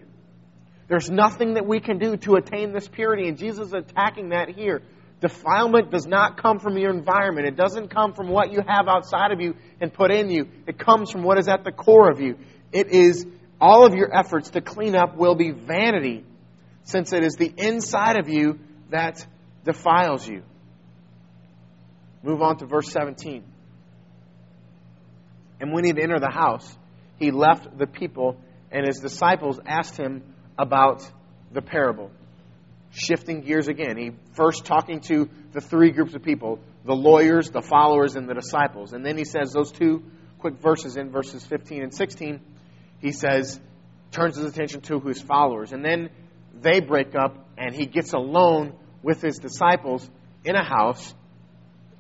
There's 0.88 1.10
nothing 1.10 1.56
that 1.56 1.66
we 1.66 1.80
can 1.80 1.98
do 1.98 2.18
to 2.18 2.36
attain 2.36 2.74
this 2.74 2.88
purity, 2.88 3.28
and 3.28 3.38
Jesus 3.38 3.68
is 3.68 3.74
attacking 3.74 4.30
that 4.30 4.50
here. 4.50 4.82
Defilement 5.24 5.90
does 5.90 6.06
not 6.06 6.36
come 6.36 6.60
from 6.60 6.78
your 6.78 6.92
environment. 6.92 7.48
It 7.48 7.56
doesn't 7.56 7.88
come 7.88 8.12
from 8.12 8.28
what 8.28 8.52
you 8.52 8.60
have 8.60 8.90
outside 8.90 9.32
of 9.32 9.40
you 9.40 9.56
and 9.80 9.92
put 9.94 10.12
in 10.12 10.30
you. 10.30 10.50
It 10.68 10.78
comes 10.78 11.12
from 11.12 11.24
what 11.24 11.40
is 11.40 11.48
at 11.48 11.64
the 11.64 11.72
core 11.72 12.12
of 12.12 12.20
you. 12.20 12.38
It 12.74 12.90
is 12.90 13.26
all 13.62 13.86
of 13.86 13.94
your 13.94 14.14
efforts 14.14 14.50
to 14.50 14.60
clean 14.60 14.98
up 14.98 15.16
will 15.16 15.36
be 15.36 15.52
vanity, 15.52 16.26
since 16.84 17.14
it 17.14 17.24
is 17.24 17.36
the 17.36 17.54
inside 17.56 18.18
of 18.18 18.28
you 18.28 18.60
that 18.90 19.26
defiles 19.64 20.28
you. 20.28 20.44
Move 22.22 22.42
on 22.42 22.58
to 22.58 22.66
verse 22.66 22.90
17. 22.92 23.46
And 25.62 25.72
when 25.72 25.86
he 25.86 25.92
had 25.92 26.00
entered 26.00 26.22
the 26.22 26.34
house, 26.34 26.78
he 27.18 27.32
left 27.32 27.78
the 27.78 27.88
people, 27.88 28.36
and 28.74 28.86
his 28.86 29.00
disciples 29.00 29.58
asked 29.66 29.96
him 29.96 30.22
about 30.60 31.10
the 31.54 31.62
parable. 31.62 32.12
Shifting 32.94 33.42
gears 33.42 33.68
again. 33.68 33.98
He 33.98 34.12
first 34.34 34.66
talking 34.66 35.02
to 35.02 35.30
the 35.52 35.62
three 35.62 35.92
groups 35.92 36.14
of 36.14 36.24
people 36.24 36.60
the 36.86 36.96
lawyers, 36.96 37.50
the 37.50 37.62
followers, 37.62 38.16
and 38.16 38.28
the 38.28 38.34
disciples. 38.34 38.94
And 38.94 39.06
then 39.06 39.18
he 39.18 39.26
says 39.26 39.52
those 39.52 39.72
two 39.72 40.04
quick 40.40 40.56
verses 40.56 40.98
in 40.98 41.12
verses 41.12 41.46
15 41.46 41.82
and 41.82 41.94
16. 41.94 42.42
He 43.00 43.12
says, 43.12 43.60
turns 44.12 44.36
his 44.36 44.46
attention 44.46 44.82
to 44.82 45.00
his 45.00 45.22
followers. 45.22 45.72
And 45.72 45.84
then 45.84 46.10
they 46.62 46.82
break 46.82 47.16
up, 47.16 47.48
and 47.58 47.74
he 47.74 47.86
gets 47.86 48.14
alone 48.14 48.74
with 49.02 49.22
his 49.22 49.40
disciples 49.40 50.08
in 50.46 50.56
a 50.56 50.64
house 50.64 51.14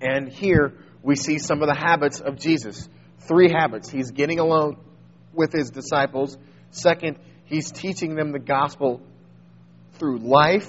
and 0.03 0.27
here 0.27 0.73
we 1.01 1.15
see 1.15 1.39
some 1.39 1.61
of 1.61 1.69
the 1.69 1.75
habits 1.75 2.19
of 2.19 2.37
Jesus. 2.37 2.87
Three 3.19 3.49
habits. 3.49 3.89
He's 3.89 4.11
getting 4.11 4.39
alone 4.39 4.77
with 5.33 5.53
his 5.53 5.71
disciples. 5.71 6.37
Second, 6.71 7.17
he's 7.45 7.71
teaching 7.71 8.15
them 8.15 8.33
the 8.33 8.39
gospel 8.39 9.01
through 9.93 10.19
life. 10.19 10.67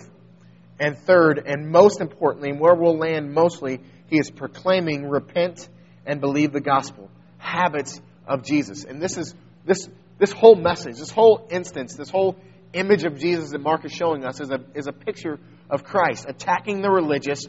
And 0.84 0.98
third, 0.98 1.42
and 1.46 1.70
most 1.70 2.02
importantly, 2.02 2.52
where 2.52 2.74
we'll 2.74 2.98
land 2.98 3.32
mostly, 3.32 3.80
he 4.08 4.18
is 4.18 4.30
proclaiming 4.30 5.08
repent 5.08 5.66
and 6.04 6.20
believe 6.20 6.52
the 6.52 6.60
gospel. 6.60 7.10
Habits 7.38 8.02
of 8.26 8.44
Jesus. 8.44 8.84
And 8.84 9.00
this 9.00 9.16
is 9.16 9.34
this 9.64 9.88
this 10.18 10.30
whole 10.30 10.56
message, 10.56 10.98
this 10.98 11.10
whole 11.10 11.48
instance, 11.50 11.94
this 11.94 12.10
whole 12.10 12.36
image 12.74 13.04
of 13.04 13.18
Jesus 13.18 13.52
that 13.52 13.62
Mark 13.62 13.86
is 13.86 13.92
showing 13.92 14.26
us 14.26 14.42
is 14.42 14.50
a, 14.50 14.60
is 14.74 14.86
a 14.86 14.92
picture 14.92 15.40
of 15.70 15.84
Christ 15.84 16.26
attacking 16.28 16.82
the 16.82 16.90
religious 16.90 17.46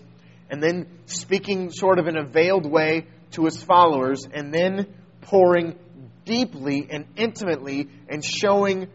and 0.49 0.63
then 0.63 0.87
speaking 1.05 1.71
sort 1.71 1.99
of 1.99 2.07
in 2.07 2.15
a 2.15 2.23
veiled 2.23 2.65
way 2.65 3.05
to 3.31 3.43
his 3.43 3.61
followers, 3.61 4.25
and 4.33 4.53
then 4.53 4.87
pouring 5.19 5.77
deeply 6.23 6.87
and 6.89 7.05
intimately 7.17 7.89
and 8.07 8.23
showing 8.23 8.87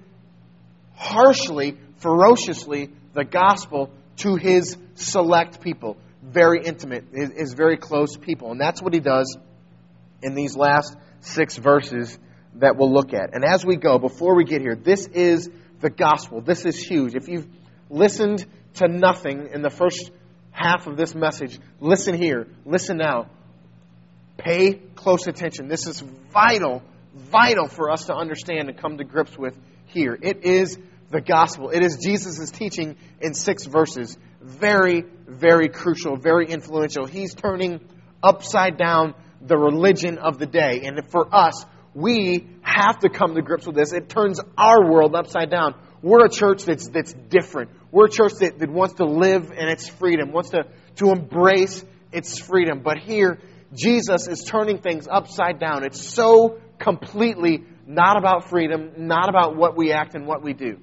harshly, 0.95 1.77
ferociously 1.99 2.89
the 3.13 3.25
gospel 3.25 3.91
to 4.21 4.37
his 4.37 4.77
select 4.95 5.61
people. 5.61 5.97
Very 6.23 6.63
intimate, 6.65 7.05
his, 7.13 7.55
very 7.55 7.77
close 7.77 8.17
people. 8.17 8.51
And 8.51 8.61
that's 8.61 8.83
what 8.83 8.93
he 8.93 9.01
does 9.01 9.37
in 10.23 10.35
these 10.35 10.57
last 10.57 10.97
six 11.21 11.57
verses 11.57 12.19
that 12.57 12.77
we'll 12.77 12.93
look 12.93 13.15
at. 13.15 13.35
And 13.35 13.45
as 13.45 13.65
we 13.65 13.77
go, 13.77 13.99
before 13.99 14.35
we 14.35 14.45
get 14.45 14.61
here, 14.61 14.75
this 14.75 15.07
is 15.07 15.49
the 15.81 15.91
gospel. 15.91 16.41
This 16.41 16.65
is 16.65 16.79
huge. 16.79 17.15
If 17.15 17.29
you've 17.29 17.47
listened 17.89 18.45
to 18.75 18.89
nothing 18.89 19.49
in 19.53 19.63
the 19.63 19.71
first 19.71 20.11
half 20.51 20.87
of 20.87 20.97
this 20.97 21.15
message, 21.15 21.59
listen 21.81 22.15
here, 22.15 22.47
listen 22.67 22.99
now. 22.99 23.29
Pay 24.37 24.75
close 24.95 25.27
attention. 25.27 25.69
This 25.69 25.87
is 25.87 26.01
vital, 26.33 26.83
vital 27.15 27.69
for 27.69 27.91
us 27.91 28.07
to 28.07 28.15
understand 28.15 28.69
and 28.69 28.79
come 28.79 28.99
to 28.99 29.05
grips 29.05 29.37
with 29.39 29.57
here. 29.87 30.19
It 30.21 30.45
is 30.45 30.79
the 31.11 31.21
gospel. 31.21 31.71
It 31.71 31.83
is 31.83 31.99
Jesus' 32.03 32.51
teaching 32.51 32.97
in 33.21 33.35
six 33.35 33.67
verses. 33.67 34.17
Very, 34.41 35.05
very 35.27 35.69
crucial, 35.69 36.17
very 36.17 36.47
influential. 36.47 37.07
He's 37.07 37.35
turning 37.35 37.81
upside 38.23 38.79
down 38.79 39.15
the 39.41 39.57
religion 39.57 40.19
of 40.19 40.39
the 40.39 40.47
day. 40.47 40.83
And 40.85 41.01
for 41.11 41.35
us, 41.35 41.65
we 41.95 42.49
have 42.63 43.01
to 43.01 43.09
come 43.09 43.35
to 43.35 43.43
grips 43.43 43.67
with 43.67 43.77
this. 43.77 43.93
It 43.93 44.09
turns 44.09 44.41
our 44.57 44.91
world 44.91 45.15
upside 45.15 45.51
down. 45.51 45.75
We're 46.03 46.25
a 46.27 46.31
church 46.31 46.65
that's, 46.65 46.89
that's 46.89 47.13
different. 47.13 47.71
We're 47.91 48.07
a 48.07 48.11
church 48.11 48.35
that, 48.41 48.59
that 48.59 48.71
wants 48.71 48.95
to 48.95 49.05
live 49.05 49.51
in 49.51 49.69
its 49.69 49.89
freedom, 49.89 50.33
wants 50.33 50.51
to, 50.51 50.65
to 50.97 51.11
embrace 51.11 51.85
its 52.13 52.39
freedom. 52.39 52.83
But 52.83 52.99
here, 52.99 53.39
Jesus 53.75 54.29
is 54.29 54.45
turning 54.45 54.79
things 54.79 55.07
upside 55.11 55.59
down. 55.59 55.85
It's 55.85 56.01
so 56.01 56.61
completely 56.79 57.65
not 57.87 58.17
about 58.17 58.49
freedom, 58.49 58.93
not 58.97 59.29
about 59.29 59.57
what 59.57 59.77
we 59.77 59.93
act 59.93 60.15
and 60.15 60.27
what 60.27 60.43
we 60.43 60.53
do. 60.53 60.79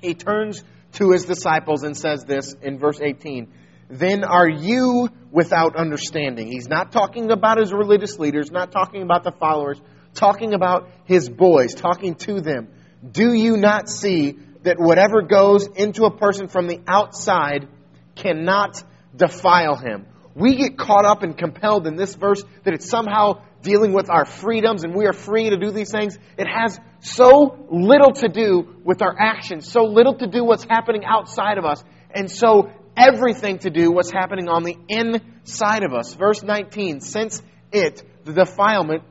He 0.00 0.14
turns 0.14 0.62
to 0.92 1.12
his 1.12 1.24
disciples 1.24 1.82
and 1.82 1.96
says 1.96 2.24
this 2.24 2.54
in 2.62 2.78
verse 2.78 3.00
18 3.00 3.52
Then 3.88 4.24
are 4.24 4.48
you 4.48 5.08
without 5.30 5.76
understanding? 5.76 6.48
He's 6.48 6.68
not 6.68 6.92
talking 6.92 7.30
about 7.30 7.58
his 7.58 7.72
religious 7.72 8.18
leaders, 8.18 8.50
not 8.50 8.72
talking 8.72 9.02
about 9.02 9.24
the 9.24 9.32
followers, 9.32 9.80
talking 10.14 10.54
about 10.54 10.90
his 11.04 11.28
boys, 11.28 11.74
talking 11.74 12.14
to 12.16 12.40
them. 12.40 12.68
Do 13.08 13.32
you 13.32 13.56
not 13.56 13.88
see 13.88 14.36
that 14.62 14.78
whatever 14.78 15.22
goes 15.22 15.66
into 15.66 16.04
a 16.04 16.16
person 16.16 16.48
from 16.48 16.66
the 16.66 16.80
outside 16.86 17.68
cannot 18.14 18.82
defile 19.14 19.76
him? 19.76 20.06
We 20.34 20.56
get 20.56 20.78
caught 20.78 21.04
up 21.04 21.22
and 21.22 21.36
compelled 21.36 21.86
in 21.86 21.96
this 21.96 22.14
verse 22.14 22.42
that 22.64 22.74
it's 22.74 22.88
somehow 22.88 23.42
dealing 23.62 23.92
with 23.92 24.08
our 24.10 24.24
freedoms 24.24 24.84
and 24.84 24.94
we 24.94 25.06
are 25.06 25.12
free 25.12 25.50
to 25.50 25.56
do 25.56 25.70
these 25.70 25.90
things. 25.90 26.18
It 26.38 26.46
has 26.46 26.78
so 27.00 27.66
little 27.70 28.12
to 28.12 28.28
do 28.28 28.76
with 28.84 29.02
our 29.02 29.14
actions, 29.18 29.70
so 29.70 29.84
little 29.84 30.14
to 30.14 30.26
do 30.26 30.44
what's 30.44 30.64
happening 30.64 31.04
outside 31.04 31.58
of 31.58 31.64
us, 31.64 31.82
and 32.14 32.30
so 32.30 32.70
everything 32.96 33.58
to 33.58 33.70
do 33.70 33.90
what's 33.90 34.10
happening 34.10 34.48
on 34.48 34.62
the 34.62 34.76
inside 34.88 35.82
of 35.82 35.94
us. 35.94 36.14
Verse 36.14 36.42
19, 36.42 37.00
since 37.00 37.42
it, 37.72 38.02
the 38.24 38.32
defilement, 38.32 39.02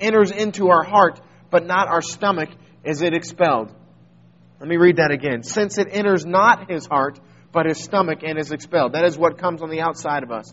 enters 0.00 0.30
into 0.30 0.68
our 0.68 0.82
heart, 0.82 1.20
but 1.50 1.64
not 1.64 1.88
our 1.88 2.02
stomach, 2.02 2.50
is 2.84 3.02
it 3.02 3.14
expelled. 3.14 3.72
Let 4.58 4.68
me 4.68 4.76
read 4.76 4.96
that 4.96 5.10
again. 5.10 5.42
Since 5.42 5.78
it 5.78 5.88
enters 5.90 6.24
not 6.24 6.70
his 6.70 6.86
heart, 6.86 7.20
but 7.52 7.66
his 7.66 7.82
stomach, 7.82 8.20
and 8.22 8.38
is 8.38 8.52
expelled. 8.52 8.92
That 8.92 9.04
is 9.04 9.16
what 9.16 9.38
comes 9.38 9.62
on 9.62 9.70
the 9.70 9.80
outside 9.80 10.22
of 10.22 10.30
us. 10.30 10.52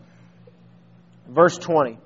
Verse 1.28 1.58
20. 1.58 1.98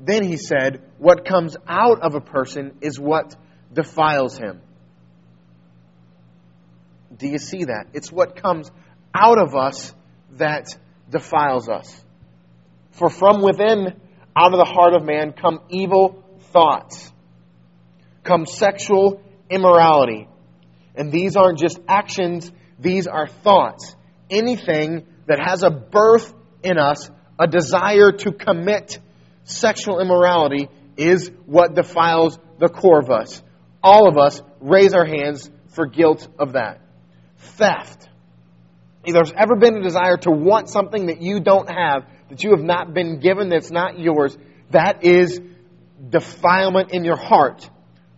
Then 0.00 0.24
he 0.24 0.36
said, 0.36 0.82
What 0.98 1.24
comes 1.24 1.56
out 1.66 2.02
of 2.02 2.14
a 2.14 2.20
person 2.20 2.76
is 2.80 2.98
what 2.98 3.36
defiles 3.74 4.38
him. 4.38 4.60
Do 7.16 7.28
you 7.28 7.38
see 7.38 7.64
that? 7.64 7.88
It's 7.92 8.10
what 8.10 8.36
comes 8.36 8.70
out 9.14 9.38
of 9.38 9.54
us 9.54 9.94
that 10.32 10.76
defiles 11.10 11.68
us. 11.68 12.04
For 12.92 13.10
from 13.10 13.42
within, 13.42 14.00
out 14.36 14.52
of 14.52 14.58
the 14.58 14.72
heart 14.72 14.94
of 14.94 15.04
man, 15.04 15.32
come 15.32 15.60
evil 15.68 16.24
thoughts, 16.52 17.12
come 18.22 18.46
sexual 18.46 19.22
immorality. 19.50 20.28
And 20.96 21.12
these 21.12 21.36
aren't 21.36 21.58
just 21.58 21.78
actions, 21.88 22.50
these 22.78 23.06
are 23.06 23.26
thoughts. 23.26 23.94
Anything 24.30 25.06
that 25.26 25.38
has 25.44 25.62
a 25.62 25.70
birth 25.70 26.32
in 26.62 26.78
us, 26.78 27.10
a 27.38 27.46
desire 27.46 28.12
to 28.12 28.32
commit 28.32 28.98
sexual 29.44 30.00
immorality, 30.00 30.68
is 30.96 31.30
what 31.46 31.74
defiles 31.74 32.38
the 32.58 32.68
core 32.68 33.00
of 33.00 33.10
us. 33.10 33.42
All 33.84 34.08
of 34.08 34.16
us 34.16 34.40
raise 34.60 34.94
our 34.94 35.04
hands 35.04 35.50
for 35.74 35.86
guilt 35.86 36.26
of 36.38 36.54
that. 36.54 36.80
Theft. 37.36 38.08
If 39.04 39.12
there's 39.12 39.32
ever 39.36 39.56
been 39.56 39.76
a 39.76 39.82
desire 39.82 40.16
to 40.22 40.30
want 40.30 40.70
something 40.70 41.06
that 41.06 41.20
you 41.20 41.40
don't 41.40 41.68
have, 41.70 42.06
that 42.30 42.42
you 42.42 42.52
have 42.52 42.62
not 42.62 42.94
been 42.94 43.20
given, 43.20 43.50
that's 43.50 43.70
not 43.70 43.98
yours, 43.98 44.36
that 44.70 45.04
is 45.04 45.38
defilement 46.08 46.92
in 46.92 47.04
your 47.04 47.18
heart. 47.18 47.68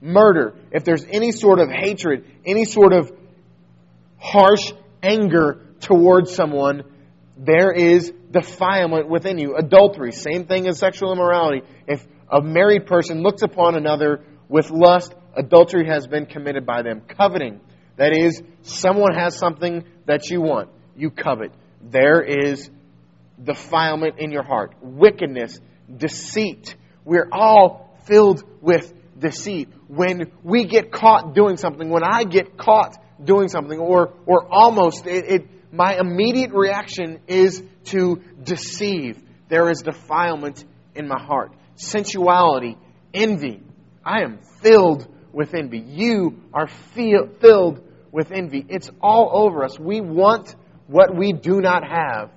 Murder. 0.01 0.55
If 0.71 0.85
there's 0.85 1.05
any 1.05 1.33
sort 1.33 1.59
of 1.59 1.69
hatred, 1.69 2.25
any 2.47 2.65
sort 2.65 2.93
of 2.93 3.11
harsh 4.19 4.73
anger 5.03 5.67
towards 5.81 6.33
someone, 6.33 6.85
there 7.37 7.73
is 7.73 8.13
defilement 8.31 9.09
within 9.09 9.39
you. 9.39 9.57
Adultery, 9.57 10.13
same 10.13 10.47
thing 10.47 10.69
as 10.69 10.79
sexual 10.79 11.13
immorality. 11.13 11.63
If 11.89 12.07
a 12.31 12.41
married 12.41 12.87
person 12.87 13.23
looks 13.23 13.43
upon 13.43 13.75
another 13.75 14.23
with 14.49 14.71
lust, 14.71 15.13
adultery 15.37 15.87
has 15.87 16.07
been 16.07 16.27
committed 16.27 16.67
by 16.67 16.83
them. 16.83 17.03
Coveting, 17.07 17.61
that 17.97 18.13
is, 18.13 18.43
someone 18.63 19.15
has 19.15 19.39
something 19.39 19.85
that 20.07 20.31
you 20.31 20.41
want, 20.41 20.71
you 20.97 21.11
covet. 21.11 21.53
There 21.83 22.23
is 22.23 22.71
defilement 23.43 24.19
in 24.19 24.33
your 24.33 24.43
heart. 24.43 24.75
Wickedness, 24.81 25.61
deceit. 25.95 26.75
We're 27.05 27.29
all 27.31 27.97
filled 28.07 28.43
with 28.61 28.93
deceit. 29.19 29.69
When 29.89 30.33
we 30.43 30.65
get 30.65 30.91
caught 30.91 31.35
doing 31.35 31.57
something, 31.57 31.89
when 31.91 32.03
I 32.03 32.25
get 32.25 32.57
caught 32.57 32.97
doing 33.23 33.49
something, 33.49 33.79
or, 33.79 34.13
or 34.27 34.47
almost, 34.51 35.07
it, 35.07 35.25
it 35.27 35.73
my 35.73 35.99
immediate 35.99 36.53
reaction 36.53 37.21
is 37.27 37.63
to 37.87 38.23
deceive. 38.43 39.23
There 39.49 39.71
is 39.71 39.83
defilement 39.83 40.65
in 40.95 41.07
my 41.07 41.23
heart. 41.23 41.53
Sensuality, 41.77 42.77
envy. 43.13 43.63
I 44.05 44.23
am 44.23 44.39
filled 44.63 45.07
with 45.37 45.53
envy. 45.53 45.81
You 45.81 46.41
are 46.55 46.67
feel, 46.67 47.29
filled 47.41 47.87
with 48.11 48.33
envy. 48.33 48.65
It's 48.71 48.91
all 49.03 49.31
over 49.35 49.65
us. 49.65 49.79
We 49.79 50.01
want 50.01 50.57
what 50.87 51.15
we 51.15 51.35
do 51.35 51.61
not 51.61 51.87
have. 51.87 52.31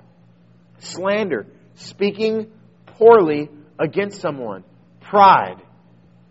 Slander, 0.79 1.47
speaking 1.75 2.51
poorly 2.85 3.49
against 3.79 4.19
someone. 4.19 4.65
Pride, 4.99 5.61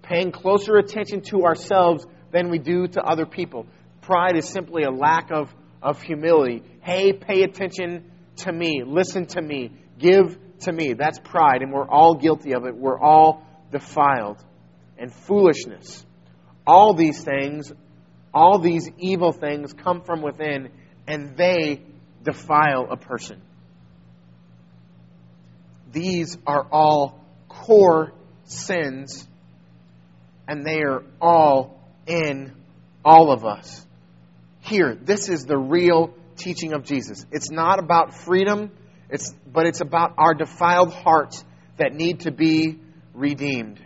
paying 0.03 0.31
closer 0.31 0.77
attention 0.77 1.23
to 1.31 1.45
ourselves 1.45 2.07
than 2.33 2.51
we 2.51 2.59
do 2.59 2.87
to 2.87 3.03
other 3.03 3.25
people. 3.25 3.67
Pride 4.03 4.37
is 4.37 4.47
simply 4.47 4.83
a 4.83 4.91
lack 4.91 5.31
of, 5.33 5.51
of 5.83 6.03
humility. 6.03 6.63
Hey, 6.83 7.15
pay 7.15 7.45
attention 7.45 8.11
to 8.37 8.53
me. 8.53 8.83
Listen 8.85 9.25
to 9.29 9.41
me. 9.41 9.73
Give 9.99 10.37
to 10.61 10.73
me. 10.73 10.93
That's 10.93 11.19
pride, 11.19 11.63
and 11.63 11.73
we're 11.73 11.89
all 11.89 12.15
guilty 12.17 12.53
of 12.53 12.67
it. 12.67 12.77
We're 12.77 13.01
all 13.01 13.43
defiled. 13.73 14.45
And 14.99 15.11
foolishness. 15.11 16.05
All 16.69 16.93
these 16.93 17.25
things, 17.25 17.73
all 18.35 18.59
these 18.59 18.91
evil 18.99 19.33
things 19.33 19.73
come 19.73 20.03
from 20.03 20.21
within, 20.21 20.69
and 21.07 21.35
they 21.35 21.81
defile 22.23 22.89
a 22.91 22.97
person. 22.99 23.41
These 25.91 26.37
are 26.47 26.67
all 26.71 27.25
core 27.49 28.13
sins, 28.45 29.27
and 30.47 30.63
they 30.63 30.83
are 30.83 31.05
all 31.23 31.81
in 32.07 32.53
all 33.03 33.33
of 33.33 33.47
us. 33.47 33.87
Here, 34.61 34.95
this 34.95 35.31
is 35.31 35.47
the 35.47 35.57
real 35.57 36.13
teaching 36.37 36.75
of 36.75 36.85
Jesus. 36.85 37.25
It's 37.33 37.51
not 37.51 37.79
about 37.79 38.13
freedom, 38.13 38.71
it's, 39.09 39.35
but 39.51 39.65
it's 39.65 39.81
about 39.81 40.13
our 40.19 40.35
defiled 40.35 40.93
hearts 40.93 41.43
that 41.79 41.95
need 41.95 42.21
to 42.21 42.31
be 42.31 42.79
redeemed. 43.15 43.81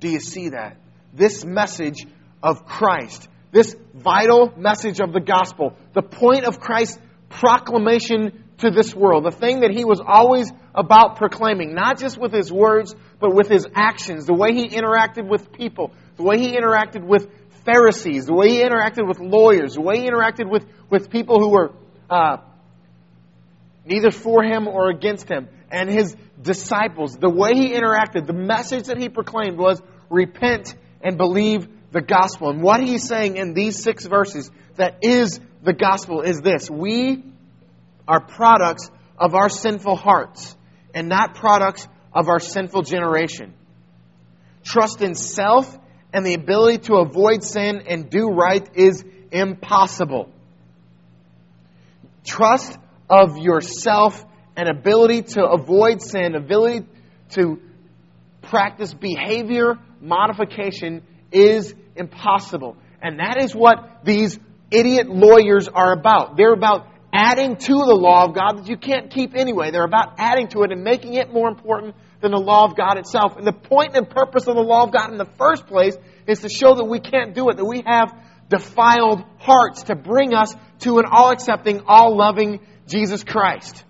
Do 0.00 0.08
you 0.08 0.18
see 0.18 0.48
that? 0.48 0.78
This 1.12 1.44
message 1.44 2.06
of 2.42 2.64
Christ, 2.64 3.28
this 3.50 3.76
vital 3.94 4.52
message 4.56 5.00
of 5.00 5.12
the 5.12 5.20
gospel, 5.20 5.76
the 5.92 6.02
point 6.02 6.44
of 6.44 6.58
Christ's 6.58 6.98
proclamation 7.28 8.44
to 8.58 8.70
this 8.70 8.94
world, 8.94 9.24
the 9.24 9.30
thing 9.30 9.60
that 9.60 9.72
he 9.72 9.84
was 9.84 10.00
always 10.04 10.50
about 10.74 11.16
proclaiming, 11.16 11.74
not 11.74 11.98
just 11.98 12.18
with 12.18 12.32
his 12.32 12.50
words, 12.50 12.94
but 13.18 13.34
with 13.34 13.48
his 13.48 13.66
actions, 13.74 14.26
the 14.26 14.34
way 14.34 14.54
he 14.54 14.68
interacted 14.68 15.28
with 15.28 15.52
people, 15.52 15.92
the 16.16 16.22
way 16.22 16.38
he 16.38 16.56
interacted 16.56 17.04
with 17.04 17.28
Pharisees, 17.64 18.26
the 18.26 18.34
way 18.34 18.50
he 18.50 18.62
interacted 18.62 19.06
with 19.06 19.20
lawyers, 19.20 19.74
the 19.74 19.80
way 19.80 20.00
he 20.00 20.08
interacted 20.08 20.50
with, 20.50 20.64
with 20.90 21.10
people 21.10 21.38
who 21.38 21.50
were 21.50 21.72
uh, 22.10 22.38
neither 23.84 24.10
for 24.10 24.42
him 24.42 24.66
or 24.66 24.90
against 24.90 25.28
him, 25.28 25.48
and 25.70 25.90
his 25.90 26.16
disciples, 26.40 27.16
the 27.16 27.30
way 27.30 27.54
he 27.54 27.72
interacted, 27.72 28.26
the 28.26 28.32
message 28.32 28.86
that 28.86 28.98
he 28.98 29.08
proclaimed 29.08 29.58
was 29.58 29.80
repent 30.10 30.74
and 31.02 31.16
believe 31.16 31.68
the 31.92 32.00
gospel. 32.00 32.50
And 32.50 32.62
what 32.62 32.82
he's 32.82 33.06
saying 33.06 33.36
in 33.36 33.54
these 33.54 33.82
six 33.82 34.06
verses 34.06 34.50
that 34.76 34.98
is 35.02 35.40
the 35.62 35.72
gospel 35.72 36.22
is 36.22 36.40
this 36.40 36.70
we 36.70 37.22
are 38.08 38.20
products 38.20 38.90
of 39.18 39.34
our 39.34 39.48
sinful 39.48 39.96
hearts 39.96 40.56
and 40.94 41.08
not 41.08 41.34
products 41.34 41.86
of 42.12 42.28
our 42.28 42.40
sinful 42.40 42.82
generation. 42.82 43.54
Trust 44.64 45.02
in 45.02 45.14
self 45.14 45.78
and 46.12 46.26
the 46.26 46.34
ability 46.34 46.78
to 46.78 46.94
avoid 46.96 47.42
sin 47.42 47.82
and 47.86 48.10
do 48.10 48.28
right 48.28 48.68
is 48.74 49.04
impossible. 49.30 50.30
Trust 52.24 52.78
of 53.08 53.38
yourself 53.38 54.24
and 54.56 54.68
ability 54.68 55.22
to 55.22 55.44
avoid 55.44 56.02
sin, 56.02 56.34
ability 56.34 56.86
to 57.30 57.60
practice 58.42 58.92
behavior 58.92 59.78
modification 60.02 61.02
is 61.30 61.74
impossible. 61.96 62.76
And 63.00 63.18
that 63.18 63.42
is 63.42 63.54
what 63.54 64.04
these 64.04 64.38
idiot 64.70 65.08
lawyers 65.08 65.68
are 65.68 65.92
about. 65.92 66.36
They're 66.36 66.52
about 66.52 66.86
adding 67.12 67.56
to 67.56 67.72
the 67.72 67.94
law 67.94 68.24
of 68.24 68.34
God 68.34 68.58
that 68.58 68.68
you 68.68 68.76
can't 68.76 69.10
keep 69.10 69.36
anyway. 69.36 69.70
They're 69.70 69.84
about 69.84 70.14
adding 70.18 70.48
to 70.48 70.62
it 70.62 70.72
and 70.72 70.82
making 70.82 71.14
it 71.14 71.32
more 71.32 71.48
important 71.48 71.94
than 72.20 72.32
the 72.32 72.38
law 72.38 72.64
of 72.64 72.76
God 72.76 72.96
itself. 72.96 73.36
And 73.36 73.46
the 73.46 73.52
point 73.52 73.96
and 73.96 74.08
purpose 74.08 74.46
of 74.46 74.54
the 74.54 74.62
law 74.62 74.84
of 74.84 74.92
God 74.92 75.10
in 75.10 75.18
the 75.18 75.28
first 75.38 75.66
place 75.66 75.96
is 76.26 76.40
to 76.40 76.48
show 76.48 76.74
that 76.76 76.84
we 76.84 77.00
can't 77.00 77.34
do 77.34 77.50
it, 77.50 77.56
that 77.56 77.64
we 77.64 77.82
have 77.86 78.14
defiled 78.48 79.24
hearts 79.38 79.84
to 79.84 79.94
bring 79.94 80.34
us 80.34 80.54
to 80.80 80.98
an 80.98 81.04
all 81.10 81.30
accepting, 81.30 81.82
all 81.86 82.16
loving 82.16 82.60
Jesus 82.86 83.24
Christ. 83.24 83.84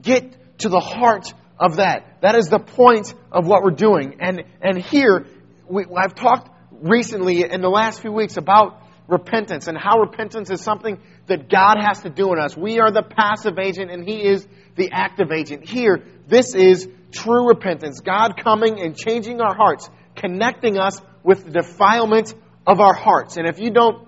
Get 0.00 0.58
to 0.58 0.68
the 0.68 0.80
heart 0.80 1.32
of 1.64 1.76
that. 1.76 2.18
That 2.20 2.34
is 2.34 2.48
the 2.48 2.58
point 2.58 3.14
of 3.32 3.46
what 3.46 3.62
we're 3.62 3.70
doing. 3.70 4.16
And, 4.20 4.44
and 4.60 4.78
here, 4.78 5.26
we, 5.68 5.86
I've 5.96 6.14
talked 6.14 6.50
recently 6.70 7.42
in 7.50 7.62
the 7.62 7.70
last 7.70 8.00
few 8.00 8.12
weeks 8.12 8.36
about 8.36 8.82
repentance 9.08 9.66
and 9.66 9.76
how 9.76 10.00
repentance 10.00 10.50
is 10.50 10.60
something 10.60 10.98
that 11.26 11.48
God 11.48 11.76
has 11.80 12.02
to 12.02 12.10
do 12.10 12.32
in 12.32 12.38
us. 12.38 12.56
We 12.56 12.80
are 12.80 12.90
the 12.90 13.02
passive 13.02 13.58
agent 13.58 13.90
and 13.90 14.06
He 14.06 14.22
is 14.26 14.46
the 14.76 14.90
active 14.92 15.32
agent. 15.32 15.66
Here, 15.66 16.04
this 16.26 16.54
is 16.54 16.86
true 17.12 17.48
repentance. 17.48 18.00
God 18.00 18.34
coming 18.42 18.80
and 18.80 18.94
changing 18.94 19.40
our 19.40 19.54
hearts, 19.54 19.88
connecting 20.16 20.78
us 20.78 21.00
with 21.22 21.44
the 21.44 21.62
defilement 21.62 22.34
of 22.66 22.80
our 22.80 22.94
hearts. 22.94 23.38
And 23.38 23.46
if 23.46 23.58
you 23.58 23.70
don't 23.70 24.06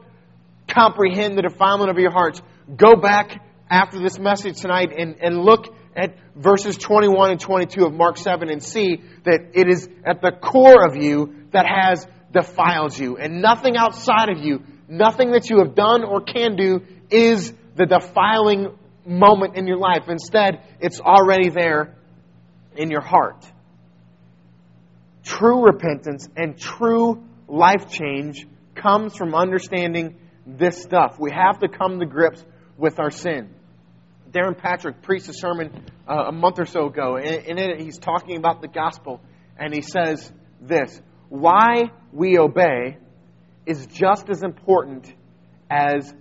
comprehend 0.69 1.39
the 1.39 1.43
defilement 1.43 1.91
of 1.91 1.99
your 1.99 2.11
hearts, 2.11 2.43
go 2.75 2.97
back 2.97 3.43
after 3.71 3.99
this 3.99 4.19
message 4.19 4.61
tonight 4.61 4.93
and, 4.97 5.17
and 5.23 5.39
look 5.39 5.75
at 5.97 6.15
verses 6.37 6.77
21 6.77 7.31
and 7.33 7.41
22 7.41 7.87
of 7.87 7.95
Mark 7.95 8.19
7 8.19 8.51
and 8.51 8.63
see 8.63 9.03
that 9.25 9.51
it 9.55 9.69
is 9.69 9.89
at 10.05 10.21
the 10.21 10.31
core 10.31 10.87
of 10.87 10.95
you 10.95 11.47
that 11.53 11.67
has 11.67 12.07
defiled 12.33 12.97
you. 12.97 13.17
And 13.17 13.41
nothing 13.41 13.77
outside 13.77 14.29
of 14.29 14.39
you, 14.39 14.63
nothing 14.89 15.33
that 15.33 15.49
you 15.49 15.59
have 15.59 15.75
done 15.75 16.05
or 16.05 16.21
can 16.21 16.57
do 16.57 16.83
is 17.11 17.53
the 17.77 17.87
defiling 17.87 18.77
moment 19.07 19.57
in 19.57 19.67
your 19.67 19.79
life. 19.79 20.05
Instead, 20.09 20.61
it's 20.81 21.01
already 21.01 21.49
there 21.49 21.97
in 22.77 22.91
your 22.91 23.01
heart. 23.01 23.45
True 25.25 25.65
repentance 25.65 26.29
and 26.37 26.59
true 26.59 27.25
life 27.49 27.89
change 27.89 28.47
comes 28.75 29.17
from 29.17 29.35
understanding 29.35 30.17
this 30.47 30.83
stuff. 30.83 31.17
We 31.19 31.31
have 31.33 31.61
to 31.61 31.69
come 31.69 31.99
to 32.01 32.07
grips 32.07 32.45
with 32.77 33.01
our 33.01 33.11
sin. 33.11 33.56
Darren 34.37 34.59
Patrick 34.59 35.01
preached 35.01 35.29
a 35.31 35.33
sermon 35.33 35.73
uh, 36.07 36.25
a 36.27 36.33
month 36.33 36.59
or 36.59 36.67
so 36.67 36.89
ago, 36.89 37.17
and 37.17 37.47
in 37.47 37.59
it 37.59 37.81
he's 37.81 37.97
talking 37.97 38.37
about 38.37 38.61
the 38.61 38.69
gospel, 38.69 39.23
and 39.59 39.73
he 39.73 39.81
says 39.81 40.31
this 40.61 41.01
Why 41.31 41.91
we 42.13 42.39
obey 42.39 42.99
is 43.65 43.87
just 43.87 44.29
as 44.29 44.43
important 44.43 45.11
as 45.71 46.13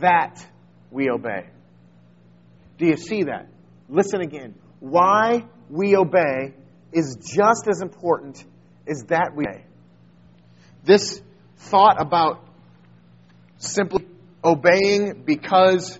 that 0.00 0.46
we 0.92 1.10
obey. 1.10 1.48
Do 2.78 2.86
you 2.86 2.96
see 2.96 3.24
that? 3.24 3.48
Listen 3.88 4.20
again. 4.20 4.54
Why 4.78 5.44
we 5.68 5.96
obey 5.96 6.54
is 6.92 7.16
just 7.16 7.66
as 7.68 7.82
important 7.82 8.44
as 8.86 9.02
that 9.08 9.32
we 9.34 9.46
obey. 9.48 9.64
This 10.84 11.20
thought 11.56 12.00
about 12.00 12.46
simply 13.58 14.06
obeying 14.44 15.24
because 15.24 15.98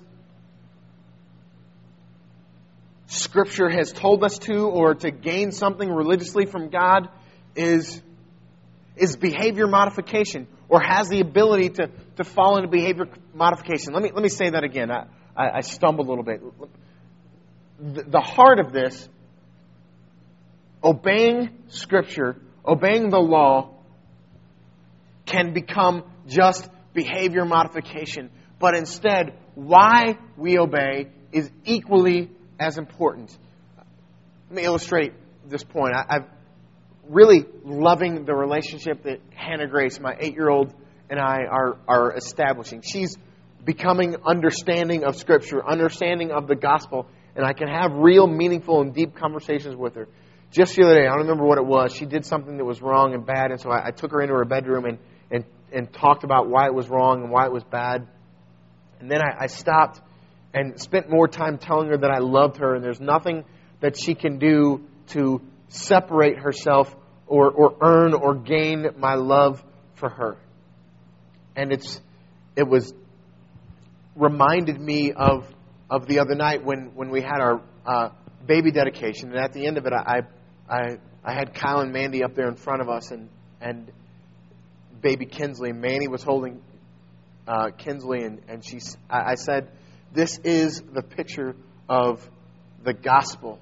Scripture 3.06 3.68
has 3.68 3.92
told 3.92 4.24
us 4.24 4.38
to 4.38 4.66
or 4.66 4.94
to 4.94 5.10
gain 5.10 5.52
something 5.52 5.90
religiously 5.90 6.46
from 6.46 6.70
God 6.70 7.08
is, 7.54 8.02
is 8.96 9.16
behavior 9.16 9.66
modification 9.66 10.46
or 10.68 10.80
has 10.80 11.08
the 11.08 11.20
ability 11.20 11.70
to, 11.70 11.90
to 12.16 12.24
fall 12.24 12.56
into 12.56 12.68
behavior 12.68 13.06
modification. 13.34 13.92
Let 13.92 14.02
me, 14.02 14.10
let 14.12 14.22
me 14.22 14.28
say 14.28 14.50
that 14.50 14.64
again. 14.64 14.90
I, 14.90 15.06
I, 15.36 15.58
I 15.58 15.60
stumbled 15.60 16.06
a 16.06 16.10
little 16.10 16.24
bit. 16.24 16.42
The, 17.78 18.02
the 18.04 18.20
heart 18.20 18.58
of 18.58 18.72
this, 18.72 19.08
obeying 20.82 21.50
Scripture, 21.68 22.36
obeying 22.66 23.10
the 23.10 23.18
law, 23.18 23.74
can 25.26 25.52
become 25.52 26.04
just 26.26 26.68
behavior 26.94 27.44
modification. 27.44 28.30
But 28.58 28.74
instead, 28.76 29.38
why 29.54 30.18
we 30.36 30.58
obey 30.58 31.08
is 31.32 31.50
equally 31.64 32.30
as 32.58 32.78
important. 32.78 33.36
Let 34.48 34.56
me 34.56 34.64
illustrate 34.64 35.12
this 35.46 35.64
point. 35.64 35.94
I, 35.94 36.16
I've 36.16 36.24
really 37.08 37.44
loving 37.64 38.24
the 38.24 38.34
relationship 38.34 39.02
that 39.02 39.20
Hannah 39.34 39.66
Grace, 39.66 40.00
my 40.00 40.16
eight 40.18 40.34
year 40.34 40.48
old, 40.48 40.74
and 41.10 41.20
I 41.20 41.44
are, 41.50 41.76
are 41.86 42.16
establishing. 42.16 42.82
She's 42.82 43.16
becoming 43.64 44.16
understanding 44.24 45.04
of 45.04 45.16
Scripture, 45.16 45.66
understanding 45.66 46.30
of 46.30 46.46
the 46.46 46.54
gospel, 46.54 47.06
and 47.36 47.44
I 47.44 47.52
can 47.52 47.68
have 47.68 47.92
real, 47.94 48.26
meaningful, 48.26 48.80
and 48.80 48.94
deep 48.94 49.14
conversations 49.14 49.76
with 49.76 49.94
her. 49.96 50.08
Just 50.50 50.76
the 50.76 50.84
other 50.84 50.94
day, 50.94 51.06
I 51.06 51.10
don't 51.10 51.22
remember 51.22 51.44
what 51.44 51.58
it 51.58 51.66
was. 51.66 51.94
She 51.94 52.06
did 52.06 52.24
something 52.24 52.58
that 52.58 52.64
was 52.64 52.80
wrong 52.80 53.12
and 53.12 53.26
bad, 53.26 53.50
and 53.50 53.60
so 53.60 53.70
I, 53.70 53.88
I 53.88 53.90
took 53.90 54.12
her 54.12 54.20
into 54.20 54.34
her 54.34 54.44
bedroom 54.44 54.84
and, 54.84 54.98
and, 55.30 55.44
and 55.72 55.92
talked 55.92 56.24
about 56.24 56.48
why 56.48 56.66
it 56.66 56.74
was 56.74 56.88
wrong 56.88 57.22
and 57.22 57.30
why 57.30 57.46
it 57.46 57.52
was 57.52 57.64
bad. 57.64 58.06
And 59.00 59.10
then 59.10 59.20
I, 59.20 59.44
I 59.44 59.46
stopped 59.48 60.00
and 60.54 60.80
spent 60.80 61.10
more 61.10 61.26
time 61.26 61.58
telling 61.58 61.88
her 61.88 61.98
that 61.98 62.10
I 62.10 62.18
loved 62.18 62.58
her, 62.58 62.74
and 62.74 62.82
there's 62.82 63.00
nothing 63.00 63.44
that 63.80 63.98
she 64.00 64.14
can 64.14 64.38
do 64.38 64.86
to 65.08 65.42
separate 65.68 66.38
herself 66.38 66.94
or, 67.26 67.50
or 67.50 67.76
earn 67.82 68.14
or 68.14 68.36
gain 68.36 68.86
my 68.96 69.14
love 69.14 69.62
for 69.96 70.08
her. 70.08 70.36
And 71.56 71.72
it's 71.72 72.00
it 72.56 72.68
was 72.68 72.94
reminded 74.14 74.80
me 74.80 75.12
of 75.12 75.46
of 75.90 76.06
the 76.06 76.20
other 76.20 76.34
night 76.34 76.64
when, 76.64 76.92
when 76.94 77.10
we 77.10 77.20
had 77.20 77.40
our 77.40 77.60
uh, 77.84 78.08
baby 78.46 78.70
dedication, 78.70 79.30
and 79.30 79.38
at 79.38 79.52
the 79.52 79.66
end 79.66 79.76
of 79.76 79.86
it, 79.86 79.92
I, 79.92 80.20
I 80.68 80.98
I 81.24 81.32
had 81.32 81.54
Kyle 81.54 81.80
and 81.80 81.92
Mandy 81.92 82.22
up 82.22 82.34
there 82.34 82.48
in 82.48 82.56
front 82.56 82.80
of 82.80 82.88
us, 82.88 83.10
and 83.10 83.28
and 83.60 83.90
baby 85.00 85.26
Kinsley, 85.26 85.72
Manny 85.72 86.08
was 86.08 86.22
holding 86.22 86.62
uh, 87.46 87.70
Kinsley, 87.76 88.22
and 88.22 88.40
and 88.48 88.64
she 88.64 88.78
I, 89.10 89.32
I 89.32 89.34
said 89.34 89.68
this 90.14 90.38
is 90.44 90.80
the 90.80 91.02
picture 91.02 91.56
of 91.88 92.26
the 92.84 92.92
gospel. 92.94 93.58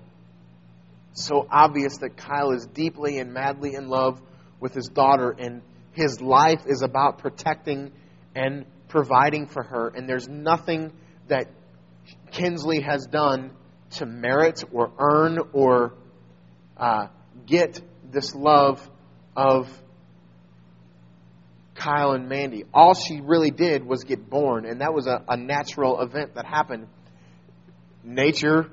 So 1.14 1.46
obvious 1.50 1.98
that 1.98 2.16
Kyle 2.16 2.52
is 2.52 2.66
deeply 2.66 3.18
and 3.18 3.32
madly 3.32 3.74
in 3.74 3.88
love 3.88 4.20
with 4.60 4.74
his 4.74 4.88
daughter, 4.88 5.30
and 5.30 5.62
his 5.92 6.20
life 6.20 6.60
is 6.66 6.82
about 6.82 7.18
protecting 7.18 7.90
and 8.34 8.66
providing 8.88 9.46
for 9.46 9.62
her. 9.62 9.88
And 9.88 10.08
there's 10.08 10.28
nothing 10.28 10.92
that 11.28 11.48
Kinsley 12.30 12.80
has 12.80 13.06
done 13.06 13.52
to 13.92 14.06
merit 14.06 14.62
or 14.72 14.92
earn 14.98 15.38
or 15.52 15.94
uh, 16.76 17.06
get 17.46 17.80
this 18.10 18.34
love 18.34 18.86
of 19.34 19.68
Kyle 21.82 22.12
and 22.12 22.28
Mandy. 22.28 22.64
All 22.72 22.94
she 22.94 23.20
really 23.20 23.50
did 23.50 23.84
was 23.84 24.04
get 24.04 24.28
born, 24.30 24.66
and 24.66 24.80
that 24.80 24.94
was 24.94 25.06
a, 25.06 25.22
a 25.28 25.36
natural 25.36 26.00
event 26.00 26.34
that 26.36 26.46
happened. 26.46 26.86
Nature 28.04 28.68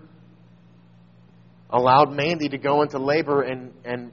allowed 1.70 2.12
Mandy 2.12 2.50
to 2.50 2.58
go 2.58 2.82
into 2.82 3.00
labor, 3.00 3.42
and, 3.42 3.74
and 3.84 4.12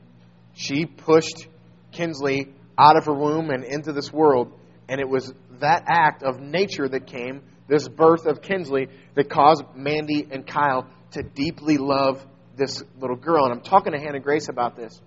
she 0.54 0.86
pushed 0.86 1.46
Kinsley 1.92 2.52
out 2.78 2.96
of 2.96 3.04
her 3.06 3.14
womb 3.14 3.50
and 3.50 3.64
into 3.64 3.92
this 3.92 4.12
world. 4.12 4.52
And 4.88 5.00
it 5.00 5.08
was 5.08 5.32
that 5.60 5.84
act 5.86 6.22
of 6.22 6.40
nature 6.40 6.88
that 6.88 7.06
came, 7.06 7.42
this 7.68 7.88
birth 7.88 8.26
of 8.26 8.40
Kinsley, 8.40 8.88
that 9.14 9.28
caused 9.28 9.64
Mandy 9.74 10.26
and 10.30 10.46
Kyle 10.46 10.86
to 11.12 11.22
deeply 11.22 11.76
love 11.76 12.24
this 12.56 12.82
little 13.00 13.16
girl. 13.16 13.44
And 13.44 13.52
I'm 13.52 13.62
talking 13.62 13.92
to 13.92 13.98
Hannah 13.98 14.20
Grace 14.20 14.48
about 14.48 14.76
this 14.76 15.00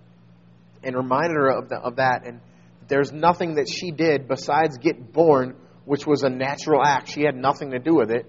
and 0.82 0.96
reminded 0.96 1.34
her 1.34 1.50
of, 1.50 1.68
the, 1.68 1.76
of 1.76 1.96
that. 1.96 2.22
And 2.24 2.40
there's 2.90 3.12
nothing 3.12 3.54
that 3.54 3.68
she 3.68 3.92
did 3.92 4.28
besides 4.28 4.76
get 4.76 5.12
born, 5.12 5.56
which 5.84 6.06
was 6.06 6.22
a 6.24 6.28
natural 6.28 6.84
act. 6.84 7.08
She 7.08 7.22
had 7.22 7.36
nothing 7.36 7.70
to 7.70 7.78
do 7.78 7.94
with 7.94 8.10
it, 8.10 8.26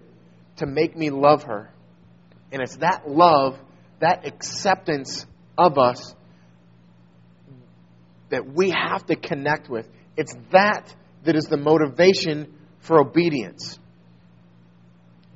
to 0.58 0.65
make 0.65 0.95
me 0.95 1.10
love 1.10 1.43
her. 1.43 1.74
And 2.52 2.62
it's 2.62 2.78
that 2.78 3.10
love, 3.10 3.60
that 4.00 4.26
acceptance 4.26 5.26
of 5.58 5.78
us 5.78 6.15
that 8.30 8.47
we 8.47 8.69
have 8.69 9.06
to 9.08 9.15
connect 9.15 9.69
with. 9.69 9.89
It's 10.15 10.34
that 10.52 10.93
that 11.24 11.36
is 11.36 11.45
the 11.45 11.58
motivation 11.58 12.54
for 12.80 13.00
obedience. 13.00 13.78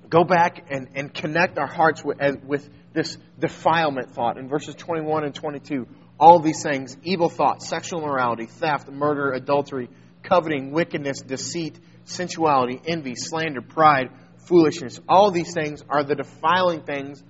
Go 0.10 0.24
back 0.24 0.68
and, 0.70 0.88
and 0.96 1.14
connect 1.14 1.58
our 1.58 1.68
hearts 1.68 2.04
with, 2.04 2.20
with 2.44 2.70
this 2.94 3.18
defilement 3.40 4.12
thought 4.12 4.38
in 4.38 4.48
verses 4.48 4.76
21 4.76 5.26
and 5.26 5.36
22 5.36 5.88
all 6.20 6.40
these 6.40 6.64
things 6.64 6.98
evil 7.04 7.30
thoughts, 7.30 7.68
sexual 7.68 8.00
immorality, 8.00 8.46
theft, 8.46 8.90
murder, 8.90 9.32
adultery, 9.32 9.90
coveting, 10.24 10.72
wickedness, 10.72 11.22
deceit, 11.22 11.80
sensuality, 12.06 12.82
envy, 12.86 13.16
slander, 13.16 13.62
pride, 13.62 14.10
foolishness. 14.48 15.00
All 15.08 15.32
these 15.32 15.54
things 15.54 15.84
are 15.90 16.04
the 16.04 16.16
defiling 16.16 16.84
things 16.84 17.24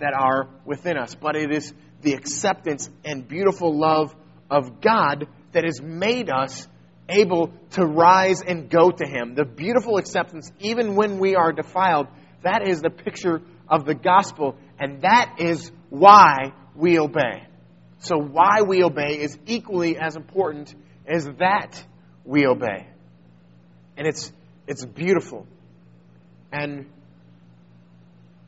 that 0.00 0.14
are 0.14 0.48
within 0.64 0.96
us. 0.96 1.14
But 1.14 1.36
it 1.36 1.52
is 1.52 1.72
the 2.02 2.14
acceptance 2.14 2.90
and 3.04 3.26
beautiful 3.26 3.78
love 3.78 4.14
of 4.50 4.80
God 4.80 5.26
that 5.52 5.64
has 5.64 5.80
made 5.80 6.30
us 6.30 6.68
able 7.08 7.52
to 7.72 7.84
rise 7.84 8.42
and 8.42 8.68
go 8.68 8.90
to 8.90 9.06
Him. 9.06 9.34
The 9.34 9.44
beautiful 9.44 9.98
acceptance, 9.98 10.50
even 10.58 10.94
when 10.94 11.18
we 11.18 11.36
are 11.36 11.52
defiled, 11.52 12.08
that 12.42 12.66
is 12.66 12.80
the 12.80 12.90
picture 12.90 13.42
of 13.68 13.84
the 13.84 13.94
gospel, 13.94 14.56
and 14.78 15.02
that 15.02 15.36
is 15.38 15.70
why 15.90 16.52
we 16.74 16.98
obey. 16.98 17.46
So, 18.04 18.18
why 18.18 18.60
we 18.60 18.84
obey 18.84 19.18
is 19.18 19.38
equally 19.46 19.96
as 19.96 20.14
important 20.14 20.74
as 21.06 21.24
that 21.38 21.82
we 22.22 22.46
obey. 22.46 22.86
And 23.96 24.06
it's, 24.06 24.30
it's 24.66 24.84
beautiful. 24.84 25.46
And 26.52 26.86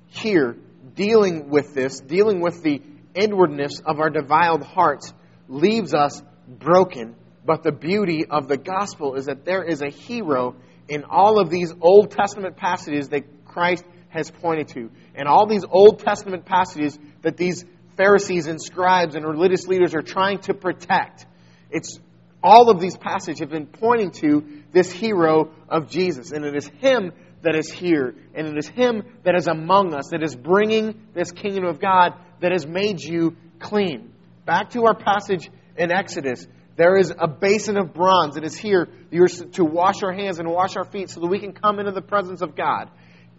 here, 0.09 0.57
dealing 0.95 1.49
with 1.49 1.73
this, 1.73 2.01
dealing 2.01 2.43
with 2.43 2.63
the 2.63 2.83
inwardness 3.15 3.81
of 3.81 3.99
our 3.99 4.11
defiled 4.11 4.63
hearts, 4.63 5.15
leaves 5.49 5.95
us 5.95 6.23
broken. 6.47 7.15
But 7.47 7.63
the 7.63 7.73
beauty 7.73 8.27
of 8.29 8.49
the 8.49 8.59
gospel 8.59 9.15
is 9.15 9.25
that 9.25 9.47
there 9.47 9.63
is 9.63 9.81
a 9.81 9.89
hero 9.89 10.57
in 10.87 11.05
all 11.05 11.41
of 11.41 11.49
these 11.49 11.73
Old 11.81 12.11
Testament 12.11 12.57
passages 12.57 13.09
that 13.09 13.47
Christ 13.47 13.85
has 14.11 14.31
pointed 14.31 14.69
to. 14.69 14.91
And 15.15 15.27
all 15.27 15.47
these 15.47 15.65
Old 15.67 16.01
Testament 16.01 16.45
passages 16.45 16.99
that 17.23 17.39
these 17.39 17.65
Pharisees 17.97 18.47
and 18.47 18.61
scribes 18.61 19.15
and 19.15 19.25
religious 19.25 19.67
leaders 19.67 19.95
are 19.95 20.03
trying 20.03 20.39
to 20.41 20.55
protect. 20.55 21.27
It's 21.71 21.99
all 22.43 22.71
of 22.71 22.81
these 22.81 22.97
passages 22.97 23.41
have 23.41 23.51
been 23.51 23.67
pointing 23.67 24.11
to 24.13 24.63
this 24.73 24.91
hero 24.91 25.51
of 25.69 25.91
Jesus, 25.91 26.33
and 26.33 26.45
it 26.45 26.55
is 26.55 26.67
him 26.81 27.13
that 27.43 27.57
is 27.57 27.71
here, 27.71 28.15
and 28.35 28.47
it 28.47 28.57
is 28.57 28.69
him 28.69 29.03
that 29.25 29.35
is 29.35 29.47
among 29.47 29.95
us, 29.95 30.09
that 30.11 30.23
is 30.23 30.37
bringing 30.37 31.07
this 31.15 31.33
kingdom 31.33 31.65
of 31.65 31.81
God 31.81 32.15
that 32.41 32.53
has 32.53 32.67
made 32.67 33.01
you 33.01 33.37
clean. 33.59 34.13
Back 34.45 34.71
to 34.71 34.85
our 34.85 34.95
passage 34.95 35.51
in 35.77 35.91
Exodus. 35.91 36.47
There 36.77 36.97
is 36.97 37.13
a 37.19 37.27
basin 37.27 37.79
of 37.79 37.95
bronze 37.95 38.35
that 38.35 38.45
is 38.45 38.57
here 38.57 38.89
to 39.11 39.65
wash 39.65 40.03
our 40.03 40.13
hands 40.13 40.39
and 40.39 40.49
wash 40.49 40.77
our 40.77 40.85
feet 40.85 41.09
so 41.09 41.21
that 41.21 41.27
we 41.27 41.39
can 41.39 41.53
come 41.53 41.79
into 41.79 41.93
the 41.93 42.03
presence 42.03 42.43
of 42.43 42.55
God. 42.55 42.91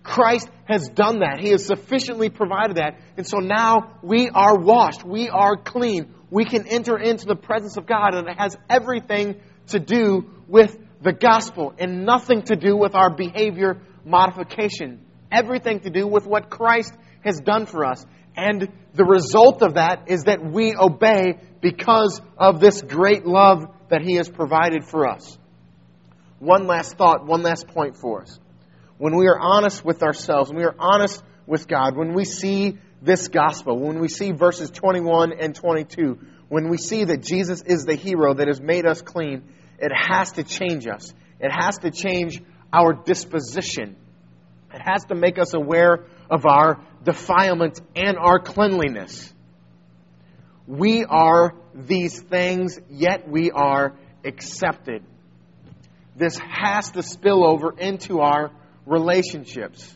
Christ 0.07 0.49
has 0.65 0.89
done 0.89 1.19
that. 1.19 1.39
He 1.39 1.49
has 1.49 1.65
sufficiently 1.65 2.29
provided 2.29 2.77
that. 2.77 2.99
And 3.17 3.27
so 3.27 3.37
now 3.37 3.99
we 4.01 4.29
are 4.29 4.57
washed. 4.57 5.03
We 5.03 5.29
are 5.29 5.55
clean. 5.57 6.15
We 6.31 6.45
can 6.45 6.65
enter 6.67 6.97
into 6.97 7.25
the 7.25 7.35
presence 7.35 7.77
of 7.77 7.85
God, 7.85 8.15
and 8.15 8.27
it 8.27 8.37
has 8.39 8.57
everything 8.69 9.39
to 9.67 9.79
do 9.79 10.29
with 10.47 10.75
the 11.03 11.13
gospel 11.13 11.73
and 11.77 12.05
nothing 12.05 12.41
to 12.43 12.55
do 12.55 12.75
with 12.75 12.95
our 12.95 13.13
behavior 13.13 13.81
modification. 14.03 15.01
everything 15.31 15.81
to 15.81 15.89
do 15.89 16.07
with 16.07 16.25
what 16.25 16.49
Christ 16.49 16.93
has 17.23 17.39
done 17.39 17.65
for 17.65 17.85
us. 17.85 18.05
And 18.35 18.71
the 18.93 19.03
result 19.03 19.61
of 19.61 19.75
that 19.75 20.03
is 20.07 20.23
that 20.23 20.39
we 20.43 20.75
obey 20.75 21.39
because 21.61 22.21
of 22.37 22.59
this 22.59 22.81
great 22.81 23.25
love 23.25 23.65
that 23.89 24.01
He 24.01 24.15
has 24.15 24.29
provided 24.29 24.83
for 24.83 25.07
us. 25.07 25.37
One 26.39 26.67
last 26.67 26.97
thought, 26.97 27.25
one 27.25 27.41
last 27.41 27.67
point 27.67 27.97
for 27.97 28.21
us. 28.21 28.39
When 28.97 29.15
we 29.15 29.27
are 29.27 29.39
honest 29.39 29.85
with 29.85 30.01
ourselves, 30.01 30.49
when 30.49 30.57
we 30.57 30.65
are 30.65 30.75
honest 30.79 31.23
with 31.45 31.67
God, 31.67 31.95
when 31.95 32.13
we 32.13 32.25
see 32.25 32.77
this 33.01 33.27
gospel, 33.27 33.79
when 33.79 33.99
we 33.99 34.07
see 34.07 34.31
verses 34.31 34.69
21 34.71 35.33
and 35.39 35.53
22, 35.53 36.19
when 36.49 36.69
we 36.69 36.77
see 36.77 37.03
that 37.03 37.21
Jesus 37.21 37.61
is 37.61 37.85
the 37.85 37.95
hero 37.95 38.33
that 38.33 38.47
has 38.47 38.59
made 38.59 38.85
us 38.85 39.01
clean, 39.01 39.43
it 39.79 39.91
has 39.93 40.31
to 40.33 40.43
change 40.43 40.87
us. 40.87 41.13
It 41.39 41.51
has 41.51 41.77
to 41.79 41.91
change 41.91 42.41
our 42.73 42.93
disposition. 42.93 43.95
It 44.73 44.81
has 44.81 45.05
to 45.05 45.15
make 45.15 45.37
us 45.37 45.53
aware 45.53 46.05
of 46.29 46.45
our 46.45 46.81
defilement 47.03 47.79
and 47.95 48.17
our 48.17 48.39
cleanliness. 48.39 49.31
We 50.65 51.05
are 51.05 51.53
these 51.73 52.19
things, 52.19 52.79
yet 52.89 53.29
we 53.29 53.51
are 53.51 53.93
accepted. 54.25 55.03
This 56.15 56.37
has 56.39 56.91
to 56.91 57.03
spill 57.03 57.45
over 57.45 57.73
into 57.77 58.19
our 58.19 58.51
relationships. 58.87 59.93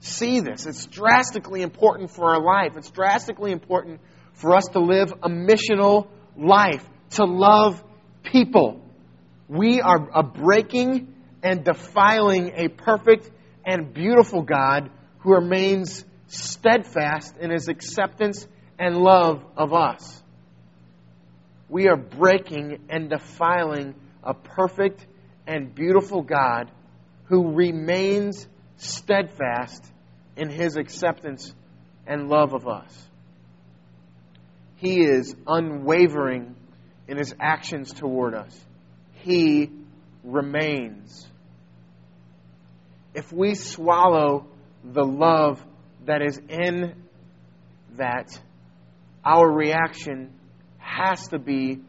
See 0.00 0.40
this. 0.40 0.66
It's 0.66 0.86
drastically 0.86 1.62
important 1.62 2.10
for 2.10 2.34
our 2.34 2.42
life. 2.42 2.76
It's 2.76 2.90
drastically 2.90 3.50
important 3.50 4.00
for 4.34 4.54
us 4.54 4.64
to 4.72 4.78
live 4.78 5.12
a 5.22 5.28
missional 5.28 6.08
life, 6.36 6.84
to 7.12 7.24
love 7.24 7.82
people. 8.22 8.82
We 9.48 9.80
are 9.80 10.22
breaking 10.22 11.14
and 11.42 11.64
defiling 11.64 12.52
a 12.56 12.68
perfect 12.68 13.30
and 13.64 13.92
beautiful 13.92 14.42
God 14.42 14.90
who 15.20 15.32
remains 15.32 16.04
steadfast 16.28 17.36
in 17.38 17.50
his 17.50 17.68
acceptance 17.68 18.46
and 18.78 18.96
love 18.96 19.44
of 19.56 19.72
us. 19.72 20.22
We 21.68 21.88
are 21.88 21.96
breaking 21.96 22.84
and 22.90 23.08
defiling 23.08 23.94
a 24.22 24.34
perfect 24.34 25.06
and 25.46 25.74
beautiful 25.74 26.22
God 26.22 26.70
who 27.28 27.52
remains 27.52 28.46
steadfast 28.76 29.84
in 30.36 30.50
his 30.50 30.76
acceptance 30.76 31.54
and 32.06 32.28
love 32.28 32.54
of 32.54 32.66
us. 32.68 33.08
He 34.76 35.00
is 35.00 35.34
unwavering 35.46 36.54
in 37.08 37.16
his 37.16 37.34
actions 37.40 37.92
toward 37.92 38.34
us. 38.34 38.58
He 39.22 39.70
remains. 40.22 41.26
If 43.14 43.32
we 43.32 43.54
swallow 43.54 44.46
the 44.84 45.04
love 45.04 45.64
that 46.04 46.22
is 46.22 46.38
in 46.48 46.94
that, 47.96 48.38
our 49.24 49.50
reaction 49.50 50.32
has 50.78 51.28
to 51.28 51.38
be 51.38 51.80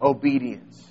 obedience. 0.00 0.87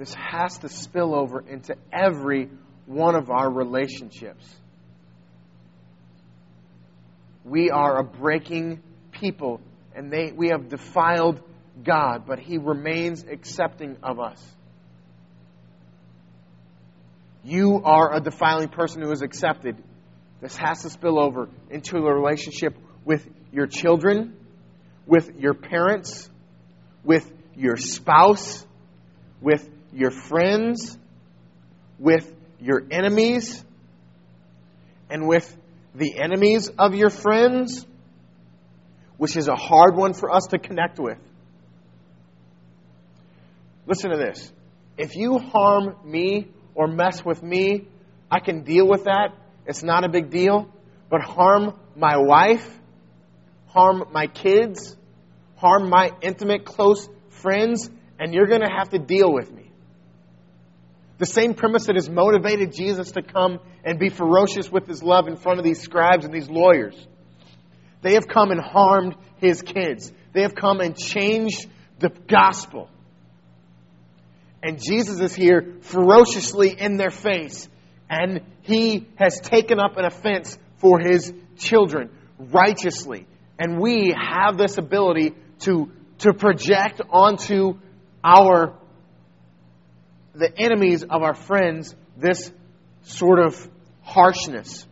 This 0.00 0.14
has 0.14 0.56
to 0.60 0.70
spill 0.70 1.14
over 1.14 1.44
into 1.46 1.76
every 1.92 2.48
one 2.86 3.14
of 3.14 3.28
our 3.28 3.52
relationships. 3.52 4.42
We 7.44 7.68
are 7.68 7.98
a 7.98 8.02
breaking 8.02 8.80
people, 9.12 9.60
and 9.94 10.10
they, 10.10 10.32
we 10.32 10.48
have 10.48 10.70
defiled 10.70 11.42
God, 11.84 12.24
but 12.26 12.38
He 12.38 12.56
remains 12.56 13.24
accepting 13.30 13.98
of 14.02 14.18
us. 14.18 14.42
You 17.44 17.82
are 17.84 18.16
a 18.16 18.20
defiling 18.20 18.70
person 18.70 19.02
who 19.02 19.12
is 19.12 19.20
accepted. 19.20 19.76
This 20.40 20.56
has 20.56 20.80
to 20.80 20.88
spill 20.88 21.20
over 21.20 21.50
into 21.68 21.98
a 21.98 22.14
relationship 22.14 22.74
with 23.04 23.28
your 23.52 23.66
children, 23.66 24.34
with 25.06 25.36
your 25.38 25.52
parents, 25.52 26.30
with 27.04 27.30
your 27.54 27.76
spouse, 27.76 28.64
with 29.42 29.68
your 29.92 30.10
friends, 30.10 30.98
with 31.98 32.32
your 32.60 32.82
enemies, 32.90 33.64
and 35.08 35.26
with 35.26 35.56
the 35.94 36.18
enemies 36.18 36.70
of 36.78 36.94
your 36.94 37.10
friends, 37.10 37.86
which 39.16 39.36
is 39.36 39.48
a 39.48 39.56
hard 39.56 39.96
one 39.96 40.14
for 40.14 40.30
us 40.30 40.46
to 40.50 40.58
connect 40.58 40.98
with. 40.98 41.18
Listen 43.86 44.10
to 44.10 44.16
this. 44.16 44.52
If 44.96 45.16
you 45.16 45.38
harm 45.38 45.96
me 46.04 46.48
or 46.74 46.86
mess 46.86 47.24
with 47.24 47.42
me, 47.42 47.88
I 48.30 48.38
can 48.40 48.62
deal 48.62 48.86
with 48.86 49.04
that. 49.04 49.34
It's 49.66 49.82
not 49.82 50.04
a 50.04 50.08
big 50.08 50.30
deal. 50.30 50.70
But 51.10 51.22
harm 51.22 51.74
my 51.96 52.16
wife, 52.16 52.66
harm 53.66 54.04
my 54.12 54.28
kids, 54.28 54.96
harm 55.56 55.90
my 55.90 56.10
intimate, 56.22 56.64
close 56.64 57.08
friends, 57.28 57.90
and 58.18 58.32
you're 58.32 58.46
going 58.46 58.60
to 58.60 58.72
have 58.72 58.90
to 58.90 58.98
deal 58.98 59.32
with 59.32 59.50
me. 59.50 59.59
The 61.20 61.26
same 61.26 61.52
premise 61.52 61.84
that 61.84 61.96
has 61.96 62.08
motivated 62.08 62.72
Jesus 62.72 63.12
to 63.12 63.20
come 63.20 63.60
and 63.84 63.98
be 63.98 64.08
ferocious 64.08 64.72
with 64.72 64.86
his 64.86 65.02
love 65.02 65.28
in 65.28 65.36
front 65.36 65.58
of 65.58 65.66
these 65.66 65.82
scribes 65.82 66.24
and 66.24 66.32
these 66.32 66.48
lawyers. 66.48 66.96
They 68.00 68.14
have 68.14 68.26
come 68.26 68.50
and 68.50 68.58
harmed 68.58 69.14
his 69.36 69.60
kids. 69.60 70.10
They 70.32 70.40
have 70.40 70.54
come 70.54 70.80
and 70.80 70.96
changed 70.96 71.66
the 71.98 72.08
gospel. 72.08 72.88
And 74.62 74.82
Jesus 74.82 75.20
is 75.20 75.34
here 75.34 75.74
ferociously 75.82 76.70
in 76.80 76.96
their 76.96 77.10
face. 77.10 77.68
And 78.08 78.40
he 78.62 79.06
has 79.16 79.40
taken 79.40 79.78
up 79.78 79.98
an 79.98 80.06
offense 80.06 80.58
for 80.78 80.98
his 80.98 81.34
children 81.58 82.08
righteously. 82.38 83.26
And 83.58 83.78
we 83.78 84.16
have 84.18 84.56
this 84.56 84.78
ability 84.78 85.34
to, 85.60 85.92
to 86.20 86.32
project 86.32 87.02
onto 87.10 87.74
our 88.24 88.79
the 90.40 90.58
enemies 90.58 91.04
of 91.04 91.22
our 91.22 91.34
friends 91.34 91.94
this 92.16 92.50
sort 93.02 93.38
of 93.38 93.68
harshness. 94.02 94.86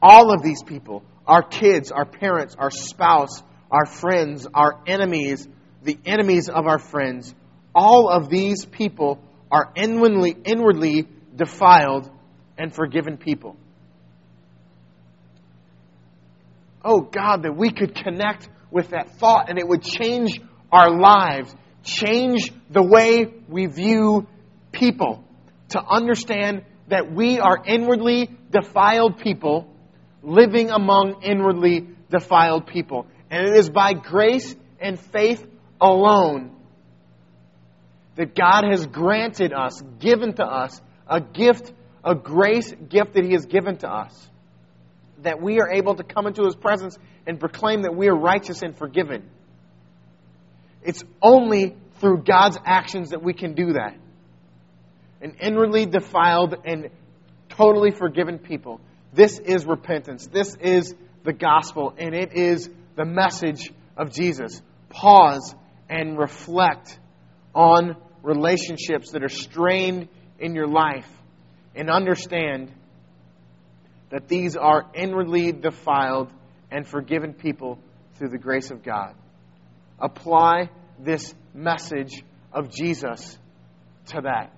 All 0.00 0.32
of 0.34 0.42
these 0.42 0.62
people, 0.62 1.04
our 1.26 1.42
kids, 1.42 1.92
our 1.92 2.06
parents, 2.06 2.56
our 2.58 2.70
spouse, 2.70 3.42
our 3.70 3.86
friends, 3.86 4.46
our 4.52 4.80
enemies, 4.86 5.46
the 5.82 5.98
enemies 6.06 6.48
of 6.48 6.66
our 6.66 6.78
friends, 6.78 7.34
all 7.74 8.08
of 8.08 8.28
these 8.28 8.64
people 8.64 9.20
are 9.50 9.70
inwardly, 9.76 10.34
inwardly 10.44 11.06
defiled 11.36 12.10
and 12.56 12.74
forgiven 12.74 13.18
people. 13.18 13.56
Oh 16.84 17.02
God, 17.02 17.42
that 17.42 17.56
we 17.56 17.70
could 17.70 17.94
connect 17.94 18.48
with 18.70 18.88
that 18.88 19.18
thought 19.18 19.50
and 19.50 19.58
it 19.58 19.68
would 19.68 19.82
change 19.82 20.40
our 20.72 20.90
lives 20.90 21.54
change 21.82 22.52
the 22.70 22.82
way 22.82 23.32
we 23.48 23.66
view 23.66 24.26
people 24.70 25.24
to 25.70 25.82
understand 25.82 26.64
that 26.88 27.12
we 27.12 27.38
are 27.38 27.62
inwardly 27.64 28.30
defiled 28.50 29.18
people 29.18 29.72
living 30.22 30.70
among 30.70 31.22
inwardly 31.22 31.88
defiled 32.10 32.66
people. 32.66 33.06
And 33.30 33.48
it 33.48 33.56
is 33.56 33.70
by 33.70 33.94
grace 33.94 34.54
and 34.80 34.98
faith 34.98 35.44
alone 35.80 36.54
that 38.16 38.34
God 38.34 38.64
has 38.70 38.86
granted 38.86 39.52
us, 39.52 39.80
given 39.98 40.34
to 40.34 40.44
us, 40.44 40.80
a 41.08 41.20
gift, 41.20 41.72
a 42.04 42.14
grace 42.14 42.72
gift 42.88 43.14
that 43.14 43.24
He 43.24 43.32
has 43.32 43.46
given 43.46 43.78
to 43.78 43.90
us. 43.90 44.28
That 45.22 45.40
we 45.40 45.60
are 45.60 45.70
able 45.70 45.94
to 45.94 46.04
come 46.04 46.26
into 46.26 46.44
His 46.44 46.54
presence 46.54 46.98
and 47.26 47.40
proclaim 47.40 47.82
that 47.82 47.94
we 47.94 48.08
are 48.08 48.16
righteous 48.16 48.62
and 48.62 48.76
forgiven. 48.76 49.28
It's 50.84 51.04
only 51.20 51.76
through 52.00 52.22
God's 52.24 52.58
actions 52.64 53.10
that 53.10 53.22
we 53.22 53.32
can 53.32 53.54
do 53.54 53.74
that. 53.74 53.96
An 55.20 55.36
inwardly 55.40 55.86
defiled 55.86 56.56
and 56.64 56.90
totally 57.48 57.92
forgiven 57.92 58.38
people. 58.38 58.80
This 59.12 59.38
is 59.38 59.64
repentance. 59.64 60.26
This 60.26 60.56
is 60.56 60.94
the 61.22 61.32
gospel, 61.32 61.94
and 61.96 62.14
it 62.14 62.32
is 62.32 62.68
the 62.96 63.04
message 63.04 63.72
of 63.96 64.12
Jesus. 64.12 64.60
Pause 64.88 65.54
and 65.88 66.18
reflect 66.18 66.98
on 67.54 67.96
relationships 68.22 69.12
that 69.12 69.22
are 69.22 69.28
strained 69.28 70.08
in 70.40 70.54
your 70.54 70.66
life 70.66 71.08
and 71.76 71.88
understand 71.88 72.72
that 74.10 74.28
these 74.28 74.56
are 74.56 74.90
inwardly 74.94 75.52
defiled 75.52 76.30
and 76.70 76.86
forgiven 76.86 77.32
people 77.32 77.78
through 78.16 78.28
the 78.28 78.38
grace 78.38 78.70
of 78.70 78.82
God 78.82 79.14
apply 80.02 80.68
this 80.98 81.34
message 81.54 82.22
of 82.52 82.70
Jesus 82.70 83.38
to 84.06 84.22
that. 84.22 84.52